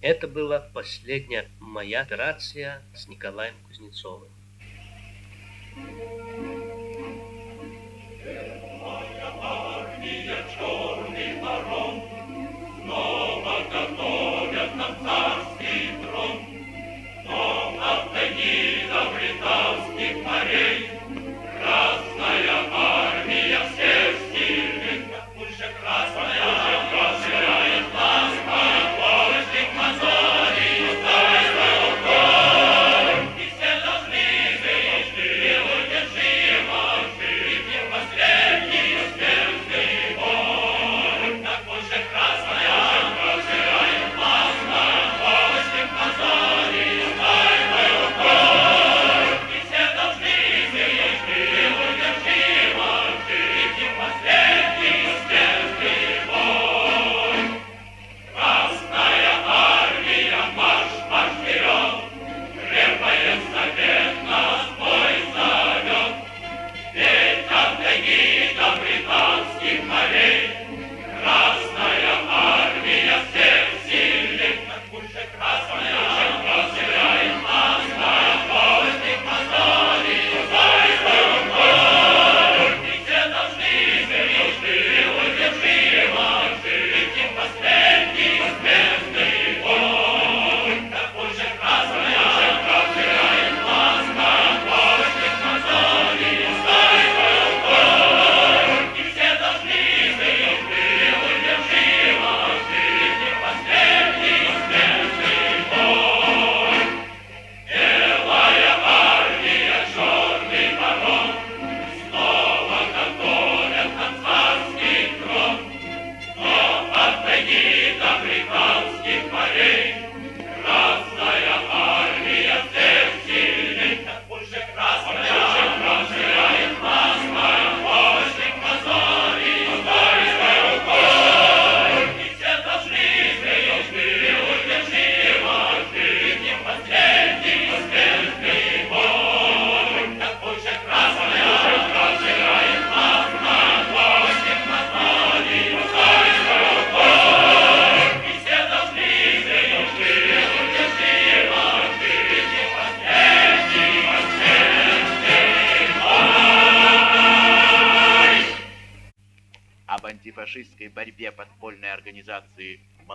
Это 0.00 0.26
была 0.26 0.60
последняя 0.60 1.50
моя 1.60 2.00
операция 2.00 2.80
с 2.94 3.08
Николаем 3.08 3.56
Кузнецовым. 3.68 4.33
Thank 5.76 5.98
you. 5.98 6.23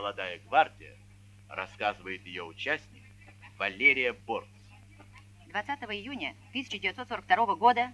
«Молодая 0.10 0.39
гвардия» 0.39 0.98
рассказывает 1.50 2.26
ее 2.26 2.43
участник 2.43 3.04
Валерия 3.60 4.12
Борц. 4.13 4.48
20 5.50 5.69
июня 5.84 6.36
1942 6.50 7.54
года 7.54 7.93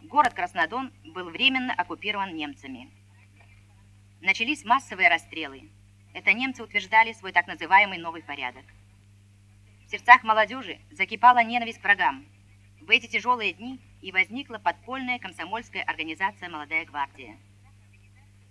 город 0.00 0.34
Краснодон 0.34 0.92
был 1.04 1.30
временно 1.30 1.72
оккупирован 1.72 2.34
немцами. 2.34 2.90
Начались 4.20 4.64
массовые 4.64 5.08
расстрелы. 5.08 5.70
Это 6.14 6.32
немцы 6.32 6.64
утверждали 6.64 7.12
свой 7.12 7.30
так 7.30 7.46
называемый 7.46 7.98
новый 7.98 8.24
порядок. 8.24 8.64
В 9.86 9.90
сердцах 9.92 10.24
молодежи 10.24 10.80
закипала 10.90 11.44
ненависть 11.44 11.78
к 11.78 11.84
врагам. 11.84 12.26
В 12.80 12.90
эти 12.90 13.06
тяжелые 13.06 13.52
дни 13.52 13.80
и 14.00 14.10
возникла 14.10 14.58
подпольная 14.58 15.20
комсомольская 15.20 15.84
организация 15.84 16.48
«Молодая 16.48 16.84
гвардия». 16.86 17.38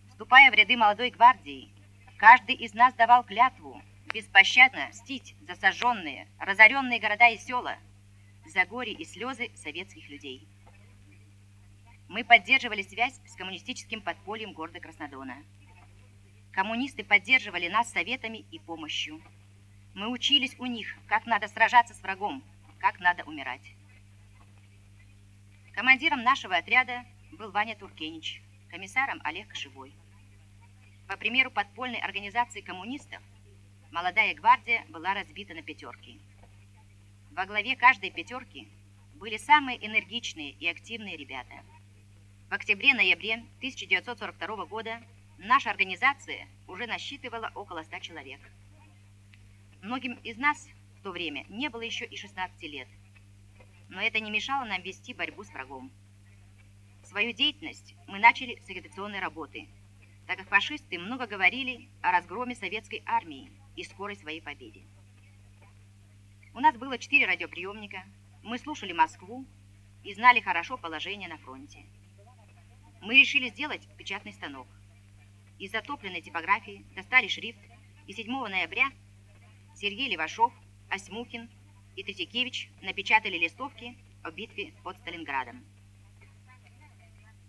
Вступая 0.08 0.50
в 0.50 0.54
ряды 0.54 0.78
молодой 0.78 1.10
гвардии, 1.10 1.74
каждый 2.22 2.54
из 2.54 2.76
нас 2.76 2.94
давал 2.94 3.24
клятву 3.24 3.82
беспощадно 4.14 4.90
мстить 4.90 5.36
за 5.42 5.56
сожженные, 5.56 6.28
разоренные 6.38 7.00
города 7.00 7.28
и 7.30 7.38
села, 7.40 7.80
за 8.46 8.64
горе 8.68 8.94
и 8.94 9.04
слезы 9.06 9.50
советских 9.56 10.08
людей. 10.08 10.48
Мы 12.08 12.24
поддерживали 12.24 12.84
связь 12.84 13.20
с 13.26 13.36
коммунистическим 13.36 14.02
подпольем 14.02 14.54
города 14.54 14.80
Краснодона. 14.80 15.36
Коммунисты 16.52 17.04
поддерживали 17.04 17.70
нас 17.70 17.92
советами 17.92 18.46
и 18.52 18.60
помощью. 18.60 19.20
Мы 19.96 20.08
учились 20.08 20.56
у 20.60 20.68
них, 20.68 20.96
как 21.08 21.26
надо 21.26 21.48
сражаться 21.48 21.96
с 21.96 22.04
врагом, 22.04 22.44
как 22.78 23.00
надо 23.00 23.24
умирать. 23.24 23.74
Командиром 25.74 26.22
нашего 26.22 26.56
отряда 26.56 27.04
был 27.32 27.50
Ваня 27.50 27.76
Туркенич, 27.76 28.44
комиссаром 28.70 29.20
Олег 29.24 29.48
Кошевой. 29.48 29.92
По 31.08 31.18
примеру 31.18 31.52
подпольной 31.52 32.00
организации 32.00 32.62
коммунистов, 32.62 33.22
молодая 33.92 34.34
гвардия 34.34 34.86
была 34.90 35.14
разбита 35.14 35.54
на 35.54 35.62
пятерки. 35.62 36.20
Во 37.32 37.46
главе 37.46 37.76
каждой 37.76 38.12
пятерки 38.12 38.68
были 39.16 39.38
самые 39.38 39.86
энергичные 39.86 40.52
и 40.52 40.68
активные 40.68 41.18
ребята. 41.18 41.64
В 42.50 42.54
октябре-ноябре 42.54 43.46
1942 43.58 44.66
года 44.66 45.02
наша 45.38 45.70
организация 45.70 46.48
уже 46.68 46.88
насчитывала 46.88 47.52
около 47.56 47.84
100 47.84 48.00
человек. 48.00 48.40
Многим 49.82 50.14
из 50.24 50.38
нас 50.38 50.70
в 51.00 51.04
то 51.04 51.12
время 51.12 51.46
не 51.50 51.70
было 51.70 51.82
еще 51.82 52.06
и 52.06 52.16
16 52.16 52.62
лет, 52.64 52.88
но 53.90 54.02
это 54.02 54.20
не 54.20 54.32
мешало 54.32 54.66
нам 54.66 54.82
вести 54.82 55.14
борьбу 55.14 55.44
с 55.44 55.50
врагом. 55.50 55.92
Свою 57.04 57.34
деятельность 57.34 57.96
мы 58.08 58.20
начали 58.20 58.60
с 58.66 58.70
агитационной 58.70 59.20
работы– 59.20 59.68
так 60.32 60.38
как 60.38 60.48
фашисты 60.48 60.98
много 60.98 61.28
говорили 61.28 61.90
о 62.02 62.14
разгроме 62.14 62.56
советской 62.56 63.04
армии 63.06 63.52
и 63.76 63.84
скорой 63.84 64.16
своей 64.16 64.42
победе. 64.42 64.86
У 66.54 66.62
нас 66.62 66.78
было 66.78 66.98
четыре 66.98 67.26
радиоприемника, 67.26 68.06
мы 68.42 68.58
слушали 68.58 68.94
Москву 68.94 69.46
и 70.06 70.14
знали 70.14 70.40
хорошо 70.40 70.78
положение 70.78 71.28
на 71.28 71.38
фронте. 71.38 71.86
Мы 73.02 73.20
решили 73.20 73.50
сделать 73.50 73.86
печатный 73.98 74.32
станок. 74.32 74.68
Из 75.60 75.70
затопленной 75.70 76.22
типографии 76.22 76.86
достали 76.96 77.28
шрифт, 77.28 77.60
и 78.08 78.14
7 78.14 78.32
ноября 78.32 78.90
Сергей 79.76 80.08
Левашов, 80.10 80.54
Осьмухин 80.90 81.50
и 81.98 82.04
Третьякевич 82.04 82.70
напечатали 82.82 83.38
листовки 83.38 83.98
о 84.24 84.32
битве 84.32 84.74
под 84.82 84.98
Сталинградом. 85.00 85.66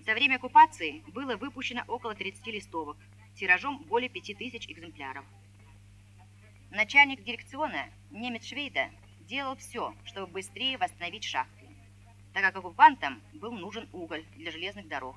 За 0.05 0.15
время 0.15 0.37
оккупации 0.37 1.05
было 1.09 1.37
выпущено 1.37 1.85
около 1.87 2.17
30 2.17 2.45
листовок, 2.49 2.97
тиражом 3.37 3.85
более 3.85 4.09
5000 4.09 4.69
экземпляров. 4.69 5.25
Начальник 6.71 7.23
дирекциона, 7.23 7.89
немец 8.11 8.45
Швейда, 8.45 8.91
делал 9.21 9.55
все, 9.55 9.95
чтобы 10.05 10.33
быстрее 10.33 10.77
восстановить 10.77 11.23
шахты, 11.23 11.69
так 12.33 12.43
как 12.43 12.57
оккупантам 12.57 13.23
был 13.35 13.53
нужен 13.53 13.89
уголь 13.93 14.25
для 14.35 14.51
железных 14.51 14.89
дорог. 14.89 15.17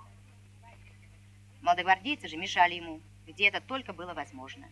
Молодогвардейцы 1.64 2.28
же 2.28 2.38
мешали 2.38 2.76
ему, 2.76 3.02
где 3.26 3.48
это 3.48 3.62
только 3.62 3.92
было 3.92 4.14
возможно. 4.14 4.68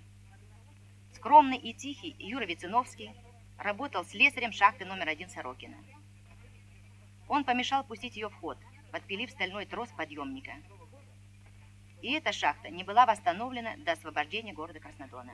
Скромный 1.16 1.58
и 1.58 1.74
тихий 1.74 2.16
Юра 2.20 2.46
Вициновский 2.46 3.16
работал 3.58 4.06
слесарем 4.06 4.52
шахты 4.52 4.86
номер 4.86 5.10
один 5.10 5.30
Сорокина. 5.30 5.78
Он 7.28 7.44
помешал 7.44 7.84
пустить 7.84 8.16
ее 8.16 8.30
в 8.30 8.36
ход– 8.36 8.60
подпилив 8.94 9.32
стальной 9.32 9.66
трос 9.66 9.90
подъемника. 9.90 10.54
И 12.04 12.12
эта 12.12 12.32
шахта 12.32 12.70
не 12.70 12.84
была 12.84 13.08
восстановлена 13.08 13.76
до 13.78 13.94
освобождения 13.94 14.54
города 14.54 14.80
Краснодона. 14.80 15.34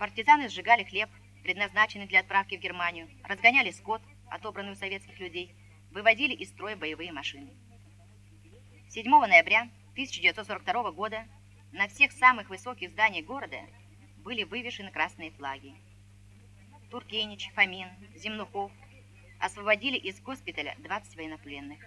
Партизаны 0.00 0.48
сжигали 0.48 0.82
хлеб, 0.82 1.08
предназначенный 1.44 2.08
для 2.08 2.20
отправки 2.20 2.56
в 2.56 2.60
Германию, 2.60 3.08
разгоняли 3.22 3.70
скот, 3.70 4.02
отобранный 4.28 4.72
у 4.72 4.74
советских 4.74 5.20
людей, 5.20 5.54
выводили 5.92 6.34
из 6.34 6.48
строя 6.48 6.76
боевые 6.76 7.12
машины. 7.12 7.56
7 8.88 9.08
ноября 9.08 9.68
1942 9.92 10.90
года 10.90 11.28
на 11.70 11.86
всех 11.86 12.10
самых 12.10 12.50
высоких 12.50 12.90
зданиях 12.90 13.24
города 13.24 13.60
были 14.18 14.42
вывешены 14.42 14.90
красные 14.90 15.30
флаги. 15.30 15.76
Туркенич, 16.90 17.50
Фомин, 17.54 17.88
Земнухов 18.16 18.72
освободили 19.38 19.96
из 19.96 20.20
госпиталя 20.20 20.74
20 20.78 21.16
военнопленных. 21.16 21.78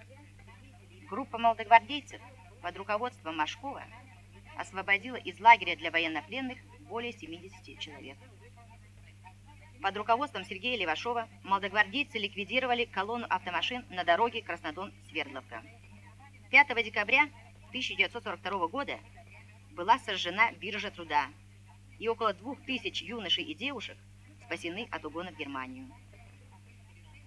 Группа 1.09 1.39
молодогвардейцев 1.39 2.21
под 2.61 2.77
руководством 2.77 3.37
Машкова 3.37 3.83
освободила 4.55 5.15
из 5.15 5.39
лагеря 5.39 5.75
для 5.75 5.89
военнопленных 5.89 6.59
более 6.81 7.13
70 7.13 7.79
человек. 7.79 8.17
Под 9.81 9.97
руководством 9.97 10.43
Сергея 10.43 10.77
Левашова 10.77 11.27
молодогвардейцы 11.43 12.19
ликвидировали 12.19 12.85
колонну 12.85 13.25
автомашин 13.27 13.85
на 13.89 14.03
дороге 14.03 14.43
Краснодон-Свердловка. 14.43 15.63
5 16.51 16.85
декабря 16.85 17.23
1942 17.69 18.67
года 18.67 18.99
была 19.71 19.97
сожжена 19.97 20.51
биржа 20.51 20.91
труда, 20.91 21.29
и 21.97 22.07
около 22.07 22.33
двух 22.33 22.61
тысяч 22.65 23.01
юношей 23.01 23.45
и 23.45 23.55
девушек 23.55 23.97
спасены 24.45 24.87
от 24.91 25.03
угона 25.05 25.31
в 25.31 25.37
Германию. 25.37 25.87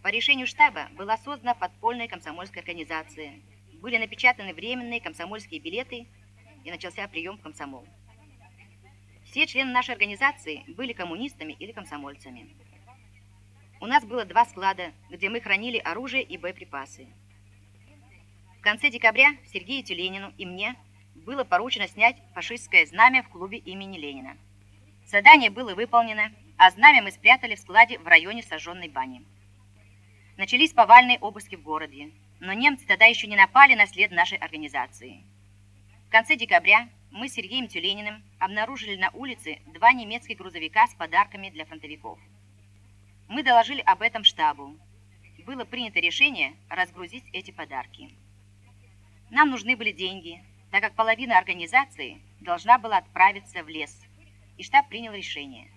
По 0.02 0.08
решению 0.08 0.46
штаба 0.46 0.88
была 0.92 1.16
создана 1.16 1.54
подпольная 1.54 2.06
комсомольская 2.06 2.62
организация– 2.62 3.40
были 3.82 3.98
напечатаны 3.98 4.54
временные 4.54 5.00
комсомольские 5.00 5.60
билеты 5.60 6.06
и 6.64 6.70
начался 6.70 7.06
прием 7.08 7.36
в 7.36 7.42
комсомол. 7.42 7.84
Все 9.24 9.44
члены 9.46 9.72
нашей 9.72 9.90
организации 9.90 10.62
были 10.68 10.92
коммунистами 10.92 11.52
или 11.54 11.72
комсомольцами. 11.72 12.48
У 13.80 13.86
нас 13.86 14.04
было 14.04 14.24
два 14.24 14.44
склада, 14.44 14.92
где 15.10 15.28
мы 15.28 15.40
хранили 15.40 15.78
оружие 15.78 16.22
и 16.22 16.38
боеприпасы. 16.38 17.08
В 18.58 18.62
конце 18.62 18.88
декабря 18.88 19.34
Сергею 19.52 19.82
Тюленину 19.82 20.32
и 20.38 20.46
мне 20.46 20.76
было 21.16 21.42
поручено 21.42 21.88
снять 21.88 22.22
фашистское 22.34 22.86
знамя 22.86 23.24
в 23.24 23.30
клубе 23.30 23.58
имени 23.58 23.98
Ленина. 23.98 24.36
Задание 25.06 25.50
было 25.50 25.74
выполнено, 25.74 26.30
а 26.56 26.70
знамя 26.70 27.02
мы 27.02 27.10
спрятали 27.10 27.56
в 27.56 27.58
складе 27.58 27.98
в 27.98 28.06
районе 28.06 28.44
сожженной 28.44 28.88
бани. 28.88 29.26
Начались 30.36 30.72
повальные 30.72 31.18
обыски 31.18 31.56
в 31.56 31.62
городе 31.62 32.12
но 32.42 32.52
немцы 32.54 32.84
тогда 32.88 33.04
еще 33.04 33.28
не 33.28 33.36
напали 33.36 33.76
на 33.76 33.86
след 33.86 34.10
нашей 34.10 34.36
организации. 34.36 35.22
В 36.08 36.10
конце 36.10 36.34
декабря 36.34 36.88
мы 37.12 37.28
с 37.28 37.34
Сергеем 37.34 37.68
Тюлениным 37.68 38.20
обнаружили 38.40 38.96
на 38.96 39.10
улице 39.10 39.60
два 39.66 39.92
немецких 39.92 40.38
грузовика 40.38 40.88
с 40.88 40.94
подарками 40.94 41.50
для 41.50 41.64
фронтовиков. 41.64 42.18
Мы 43.28 43.44
доложили 43.44 43.80
об 43.82 44.02
этом 44.02 44.24
штабу. 44.24 44.76
Было 45.46 45.64
принято 45.64 46.00
решение 46.00 46.56
разгрузить 46.68 47.24
эти 47.32 47.52
подарки. 47.52 48.10
Нам 49.30 49.50
нужны 49.50 49.76
были 49.76 49.92
деньги, 49.92 50.42
так 50.72 50.82
как 50.82 50.96
половина 50.96 51.38
организации 51.38 52.20
должна 52.40 52.76
была 52.76 52.98
отправиться 52.98 53.62
в 53.62 53.68
лес, 53.68 53.96
и 54.56 54.64
штаб 54.64 54.88
принял 54.88 55.12
решение 55.12 55.70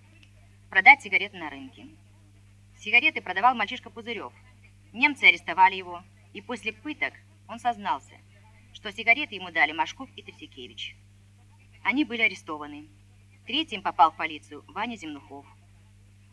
продать 0.72 1.04
сигареты 1.04 1.38
на 1.38 1.52
рынке. 1.52 1.86
Сигареты 2.80 3.22
продавал 3.22 3.54
мальчишка 3.54 3.92
Пузырев. 3.92 4.34
Немцы 4.94 5.26
арестовали 5.26 5.76
его, 5.76 6.04
и 6.36 6.42
после 6.42 6.74
пыток 6.74 7.14
он 7.48 7.60
сознался, 7.60 8.20
что 8.74 8.92
сигареты 8.92 9.36
ему 9.36 9.52
дали 9.52 9.72
Машков 9.72 10.10
и 10.18 10.22
Третьякевич. 10.22 10.98
Они 11.82 12.04
были 12.04 12.24
арестованы. 12.24 12.90
Третьим 13.48 13.82
попал 13.82 14.12
в 14.12 14.18
полицию 14.18 14.66
Ваня 14.68 14.98
Земнухов. 14.98 15.46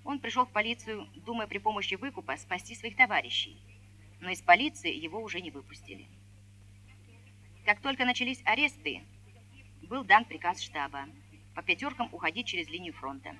Он 0.05 0.19
пришел 0.19 0.45
в 0.45 0.51
полицию, 0.51 1.07
думая 1.25 1.47
при 1.47 1.59
помощи 1.59 1.95
выкупа 1.95 2.37
спасти 2.37 2.75
своих 2.75 2.97
товарищей, 2.97 3.57
но 4.19 4.31
из 4.31 4.43
полиции 4.43 4.93
его 4.93 5.23
уже 5.23 5.41
не 5.41 5.53
выпустили. 5.53 6.09
Как 7.65 7.81
только 7.81 8.05
начались 8.05 8.43
аресты, 8.45 9.05
был 9.83 10.03
дан 10.03 10.25
приказ 10.25 10.61
штаба 10.61 11.05
по 11.55 11.62
пятеркам 11.62 12.09
уходить 12.11 12.49
через 12.49 12.69
линию 12.69 12.93
фронта. 12.93 13.37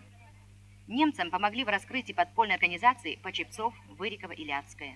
Немцам 0.87 1.29
помогли 1.33 1.64
в 1.64 1.68
раскрытии 1.68 2.12
подпольной 2.12 2.55
организации 2.55 3.16
Почепцов, 3.16 3.75
Вырикова 3.88 4.33
и 4.33 4.44
Ляцкая. 4.44 4.94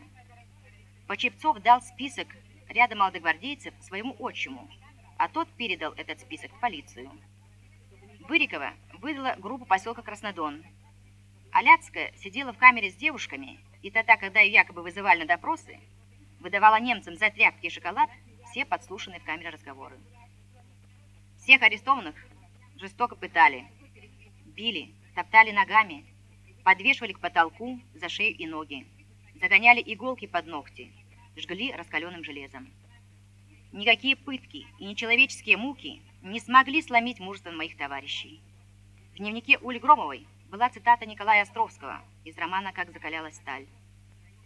Почепцов 1.07 1.61
дал 1.61 1.83
список 1.83 2.29
ряда 2.69 2.97
молодогвардейцев 2.97 3.75
своему 3.81 4.16
отчиму, 4.19 4.69
а 5.19 5.29
тот 5.29 5.49
передал 5.53 5.92
этот 5.92 6.21
список 6.21 6.53
в 6.53 6.61
полицию. 6.61 7.11
Бырикова 8.29 8.73
выдала 8.95 9.37
группу 9.38 9.64
поселка 9.64 10.03
Краснодон. 10.03 10.64
Аляцкая 11.53 12.12
сидела 12.16 12.53
в 12.53 12.59
камере 12.59 12.90
с 12.90 12.97
девушками, 12.97 13.61
и 13.83 13.90
тогда, 13.90 14.16
когда 14.16 14.40
ее 14.40 14.53
якобы 14.53 14.83
вызывали 14.83 15.21
на 15.21 15.27
допросы, 15.27 15.79
выдавала 16.40 16.81
немцам 16.81 17.14
за 17.14 17.31
тряпки 17.31 17.66
и 17.66 17.71
шоколад 17.71 18.11
все 18.51 18.64
подслушанные 18.64 19.21
в 19.21 19.25
камере 19.25 19.51
разговоры. 19.51 19.97
Всех 21.38 21.62
арестованных 21.62 22.16
жестоко 22.75 23.14
пытали, 23.14 23.71
били, 24.45 24.92
топтали 25.14 25.53
ногами, 25.53 26.05
подвешивали 26.64 27.12
к 27.12 27.21
потолку 27.21 27.81
за 27.95 28.09
шею 28.09 28.37
и 28.37 28.47
ноги, 28.47 28.88
загоняли 29.40 29.83
иголки 29.85 30.27
под 30.27 30.46
ногти, 30.46 30.92
жгли 31.37 31.72
раскаленным 31.72 32.25
железом. 32.25 32.72
Никакие 33.72 34.16
пытки 34.16 34.66
и 34.79 34.85
нечеловеческие 34.85 35.57
муки 35.57 36.03
не 36.22 36.40
смогли 36.40 36.83
сломить 36.83 37.20
мужество 37.20 37.51
моих 37.51 37.77
товарищей. 37.77 38.40
В 39.12 39.16
дневнике 39.16 39.59
Ули 39.59 39.79
Громовой 39.79 40.27
была 40.51 40.70
цитата 40.70 41.07
Николая 41.07 41.42
Островского 41.42 42.01
из 42.25 42.37
романа 42.38 42.72
«Как 42.72 42.92
закалялась 42.92 43.37
сталь». 43.37 43.66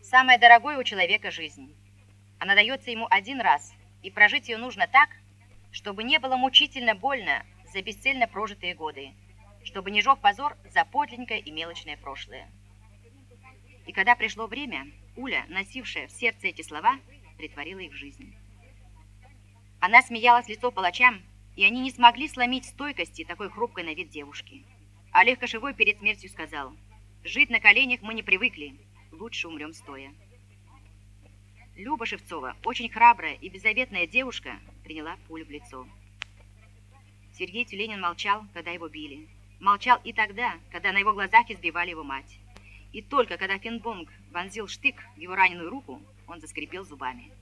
«Самое 0.03 0.39
дорогое 0.39 0.79
у 0.79 0.85
человека– 0.85 1.31
жизнь. 1.33 1.75
Она 2.39 2.55
дается 2.55 2.91
ему 2.91 3.07
один 3.11 3.41
раз, 3.41 3.75
и 4.03 4.11
прожить 4.11 4.49
ее 4.49 4.57
нужно 4.57 4.89
так, 4.89 5.11
чтобы 5.71 6.03
не 6.03 6.19
было 6.19 6.37
мучительно 6.37 6.95
больно 6.95 7.45
за 7.73 7.83
бесцельно 7.83 8.27
прожитые 8.27 8.75
годы, 8.75 9.13
чтобы 9.63 9.91
не 9.91 10.03
жег 10.03 10.19
позор 10.21 10.57
за 10.73 10.85
подлинное 10.85 11.39
и 11.39 11.51
мелочное 11.51 11.97
прошлое. 11.97 12.51
И 13.91 13.93
когда 13.93 14.15
пришло 14.15 14.47
время, 14.47 14.87
Уля, 15.17 15.47
носившая 15.49 16.07
в 16.07 16.13
сердце 16.13 16.47
эти 16.47 16.63
слова, 16.63 17.01
притворила 17.37 17.81
их 17.81 17.91
в 17.91 17.97
жизнь. 17.97 18.37
Она 19.81 20.01
смеялась 20.01 20.47
лицо 20.47 20.71
палачам, 20.71 21.21
и 21.57 21.65
они 21.65 21.81
не 21.81 21.91
смогли 21.91 22.29
сломить 22.29 22.67
стойкости 22.67 23.25
такой 23.25 23.51
хрупкой 23.51 23.83
на 23.83 23.93
вид 23.93 24.09
девушки. 24.11 24.65
Олег 25.11 25.41
Кошевой 25.41 25.75
перед 25.75 25.99
смертью 25.99 26.31
сказал, 26.31 26.73
«Жить 27.25 27.51
на 27.51 27.59
коленях 27.59 28.01
мы 28.03 28.15
не 28.15 28.23
привыкли, 28.23 28.77
лучше 29.11 29.49
умрем 29.49 29.73
стоя». 29.73 30.15
Люба 31.75 32.07
Шевцова, 32.07 32.57
очень 32.65 32.91
храбрая 32.91 33.35
и 33.35 33.49
беззаветная 33.49 34.07
девушка, 34.07 34.61
приняла 34.85 35.17
пулю 35.27 35.47
в 35.47 35.51
лицо. 35.51 35.85
Сергей 37.33 37.65
Тюленин 37.65 38.01
молчал, 38.01 38.47
когда 38.55 38.71
его 38.71 38.89
били. 38.89 39.29
Молчал 39.59 39.99
и 40.05 40.13
тогда, 40.13 40.61
когда 40.71 40.93
на 40.93 40.99
его 40.99 41.13
глазах 41.13 41.51
избивали 41.51 41.91
его 41.91 42.05
мать. 42.05 42.40
И 42.93 43.03
только 43.03 43.37
когда 43.37 43.59
Финбонг 43.59 44.11
вонзил 44.31 44.69
штык 44.69 45.03
в 45.15 45.19
его 45.19 45.35
раненую 45.35 45.71
руку, 45.71 46.03
он 46.27 46.41
заскрипел 46.41 46.85
зубами. 46.85 47.33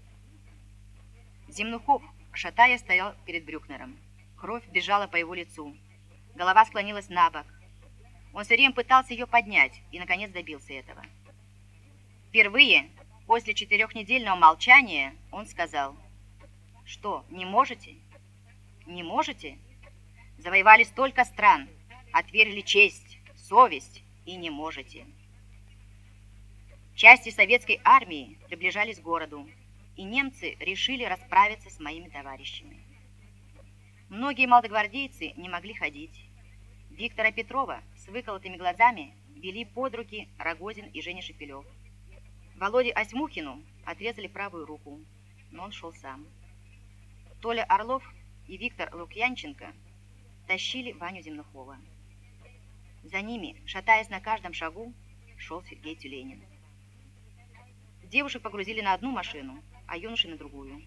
Земнухов, 1.48 2.02
шатая, 2.32 2.78
стоял 2.78 3.14
перед 3.24 3.44
Брюкнером. 3.44 3.98
Кровь 4.36 4.66
бежала 4.68 5.06
по 5.06 5.16
его 5.16 5.34
лицу. 5.34 5.76
Голова 6.34 6.64
склонилась 6.64 7.08
на 7.08 7.30
бок. 7.30 7.46
Он 8.34 8.44
все 8.44 8.54
время 8.54 8.74
пытался 8.74 9.14
ее 9.14 9.26
поднять 9.26 9.80
и, 9.90 9.98
наконец, 9.98 10.30
добился 10.30 10.74
этого. 10.74 11.02
Впервые 12.28 12.90
После 13.28 13.52
четырехнедельного 13.52 14.36
молчания 14.36 15.14
он 15.30 15.46
сказал, 15.46 15.94
«Что, 16.86 17.26
не 17.28 17.44
можете? 17.44 17.96
Не 18.86 19.02
можете? 19.02 19.58
Завоевали 20.38 20.84
столько 20.84 21.26
стран, 21.26 21.68
отвергли 22.10 22.62
честь, 22.62 23.18
совесть 23.36 24.02
и 24.24 24.34
не 24.34 24.48
можете». 24.48 25.04
Части 26.98 27.30
советской 27.30 27.80
армии 27.84 28.36
приближались 28.48 28.98
к 28.98 29.04
городу, 29.04 29.48
и 29.94 30.02
немцы 30.02 30.56
решили 30.58 31.04
расправиться 31.04 31.70
с 31.70 31.78
моими 31.78 32.08
товарищами. 32.08 32.76
Многие 34.08 34.46
молодогвардейцы 34.48 35.32
не 35.36 35.48
могли 35.48 35.74
ходить. 35.74 36.28
Виктора 36.90 37.30
Петрова 37.30 37.84
с 37.94 38.08
выколотыми 38.08 38.56
глазами 38.56 39.14
вели 39.36 39.64
под 39.64 39.94
руки 39.94 40.28
Рогозин 40.38 40.86
и 40.86 41.00
Женя 41.00 41.22
Шепелев. 41.22 41.64
Володе 42.56 42.90
Осьмухину 42.90 43.62
отрезали 43.84 44.26
правую 44.26 44.66
руку, 44.66 44.98
но 45.52 45.62
он 45.62 45.70
шел 45.70 45.92
сам. 45.92 46.26
Толя 47.40 47.62
Орлов 47.62 48.02
и 48.48 48.56
Виктор 48.56 48.92
Лукьянченко 48.92 49.72
тащили 50.48 50.90
Ваню 50.90 51.22
Земнухова. 51.22 51.78
За 53.04 53.22
ними, 53.22 53.54
шатаясь 53.66 54.08
на 54.08 54.18
каждом 54.20 54.52
шагу, 54.52 54.92
шел 55.36 55.62
Сергей 55.62 55.94
Тюленин. 55.94 56.42
Девушек 58.10 58.40
погрузили 58.40 58.80
на 58.80 58.94
одну 58.94 59.10
машину, 59.10 59.62
а 59.86 59.98
юноши 59.98 60.28
на 60.28 60.38
другую. 60.38 60.82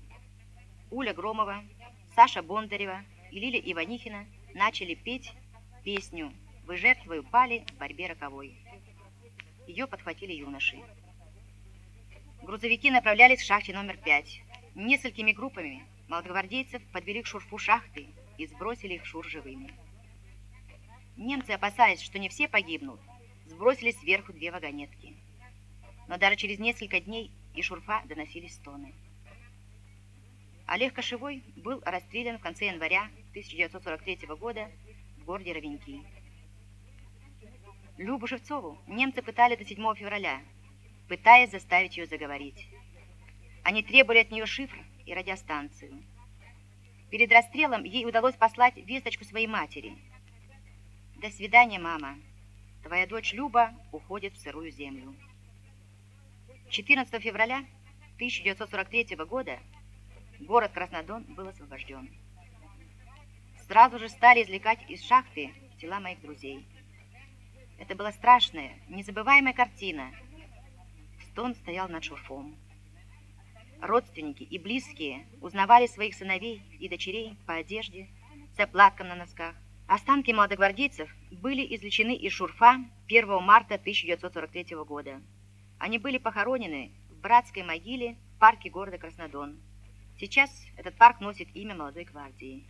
Уля 0.89 1.13
Громова, 1.13 1.63
Саша 2.15 2.41
Бондарева 2.41 3.03
и 3.31 3.39
Лиля 3.39 3.60
Иванихина 3.60 4.25
начали 4.55 4.95
петь 4.95 5.31
песню 5.84 6.34
«Вы 6.65 6.77
жертвой 6.77 7.19
упали 7.19 7.63
в 7.73 7.77
борьбе 7.77 8.07
роковой». 8.07 8.57
Ее 9.67 9.86
подхватили 9.86 10.34
юноши. 10.34 10.79
Грузовики 12.41 12.89
направлялись 12.89 13.39
к 13.39 13.45
шахте 13.45 13.71
номер 13.71 13.97
пять. 13.97 14.41
Несколькими 14.73 15.31
группами 15.31 15.86
молодогвардейцев 16.07 16.81
подвели 16.91 17.21
к 17.21 17.27
шурфу 17.27 17.60
шахты 17.60 18.07
и 18.39 18.47
сбросили 18.47 18.96
их 18.96 19.06
шур 19.06 19.27
живыми. 19.27 19.71
Немцы, 21.17 21.52
опасаясь, 21.52 22.02
что 22.02 22.17
не 22.17 22.29
все 22.29 22.48
погибнут, 22.48 23.00
сбросили 23.46 23.91
сверху 23.91 24.33
две 24.33 24.52
вагонетки. 24.52 25.21
Но 26.12 26.17
даже 26.17 26.35
через 26.35 26.59
несколько 26.59 26.99
дней 26.99 27.31
из 27.55 27.63
шурфа 27.63 28.03
доносились 28.03 28.55
стоны. 28.55 28.93
Олег 30.65 30.93
Кошевой 30.93 31.41
был 31.55 31.81
расстрелян 31.85 32.37
в 32.37 32.41
конце 32.41 32.65
января 32.65 33.03
1943 33.29 34.27
года 34.35 34.69
в 35.19 35.23
городе 35.23 35.53
Ровеньки. 35.53 36.03
Любу 37.95 38.27
Шевцову 38.27 38.77
немцы 38.87 39.21
пытали 39.21 39.55
до 39.55 39.63
7 39.63 39.77
февраля, 39.95 40.41
пытаясь 41.07 41.51
заставить 41.51 41.95
ее 41.95 42.05
заговорить. 42.07 42.67
Они 43.63 43.81
требовали 43.81 44.19
от 44.19 44.31
нее 44.31 44.45
шифр 44.45 44.83
и 45.05 45.13
радиостанцию. 45.13 46.03
Перед 47.09 47.31
расстрелом 47.31 47.85
ей 47.85 48.05
удалось 48.05 48.35
послать 48.35 48.75
весточку 48.75 49.23
своей 49.23 49.47
матери. 49.47 49.97
«До 51.15 51.29
свидания, 51.29 51.79
мама. 51.79 52.17
Твоя 52.83 53.07
дочь 53.07 53.31
Люба 53.31 53.73
уходит 53.93 54.33
в 54.33 54.41
сырую 54.41 54.71
землю». 54.71 55.15
14 56.72 57.22
февраля 57.22 57.65
1943 58.15 59.15
года 59.28 59.60
город 60.40 60.72
Краснодон 60.74 61.24
был 61.24 61.48
освобожден. 61.48 62.10
Сразу 63.67 64.00
же 64.00 64.10
стали 64.10 64.44
извлекать 64.44 64.80
из 64.90 65.06
шахты 65.06 65.54
тела 65.80 66.00
моих 66.00 66.22
друзей. 66.22 66.65
Это 67.78 67.96
была 67.96 68.12
страшная, 68.12 68.80
незабываемая 68.88 69.54
картина– 69.54 70.12
Стон 71.32 71.56
стоял 71.56 71.88
над 71.88 72.04
шурфом. 72.04 72.58
Родственники 73.82 74.44
и 74.44 74.60
близкие 74.60 75.26
узнавали 75.40 75.88
своих 75.88 76.13
сыновей 76.13 76.62
и 76.78 76.90
дочерей 76.90 77.38
по 77.48 77.54
одежде, 77.54 78.10
заплаткам 78.58 79.08
на 79.08 79.15
носках. 79.15 79.56
Останки 79.88 80.32
молодогвардейцев 80.32 81.10
были 81.32 81.76
извлечены 81.76 82.15
из 82.15 82.34
шурфа 82.34 82.84
1 83.08 83.44
марта 83.44 83.76
1943 83.76 84.76
года. 84.86 85.22
Они 85.82 85.98
были 85.98 86.19
похоронены 86.19 86.92
в 87.10 87.21
братской 87.21 87.63
могиле 87.63 88.15
в 88.36 88.40
парке 88.40 88.69
города 88.69 89.00
Краснодон. 89.00 89.60
Сейчас 90.19 90.52
этот 90.77 90.96
парк 90.96 91.19
носит 91.19 91.48
имя 91.56 91.73
молодой 91.73 92.04
гвардии. 92.04 92.67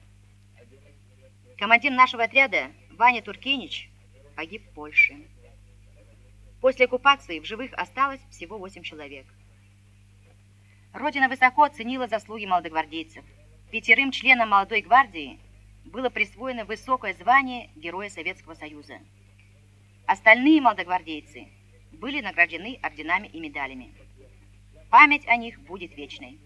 Командир 1.57 1.91
нашего 1.91 2.24
отряда 2.24 2.72
Ваня 2.91 3.22
Туркенич 3.22 3.89
погиб 4.38 4.66
в 4.66 4.74
Польше. 4.74 5.28
После 6.62 6.86
оккупации 6.86 7.41
в 7.41 7.45
живых 7.45 7.74
осталось 7.74 8.22
всего 8.30 8.57
8 8.57 8.82
человек. 8.82 9.28
Родина 10.93 11.28
высоко 11.28 11.64
оценила 11.64 12.07
заслуги 12.07 12.45
молодогвардейцев. 12.45 13.26
Пятерым 13.72 14.12
членам 14.12 14.51
молодой 14.51 14.80
гвардии 14.80 15.38
было 15.84 16.09
присвоено 16.09 16.64
высокое 16.64 17.14
звание 17.14 17.72
Героя 17.76 18.07
Советского 18.07 18.53
Союза. 18.53 18.99
Остальные 20.05 20.62
молодогвардейцы 20.62 21.49
были 21.91 22.21
награждены 22.21 22.79
орденами 22.81 23.27
и 23.27 23.39
медалями. 23.39 23.93
Память 24.89 25.27
о 25.27 25.35
них 25.35 25.59
будет 25.61 25.95
вечной. 25.95 26.39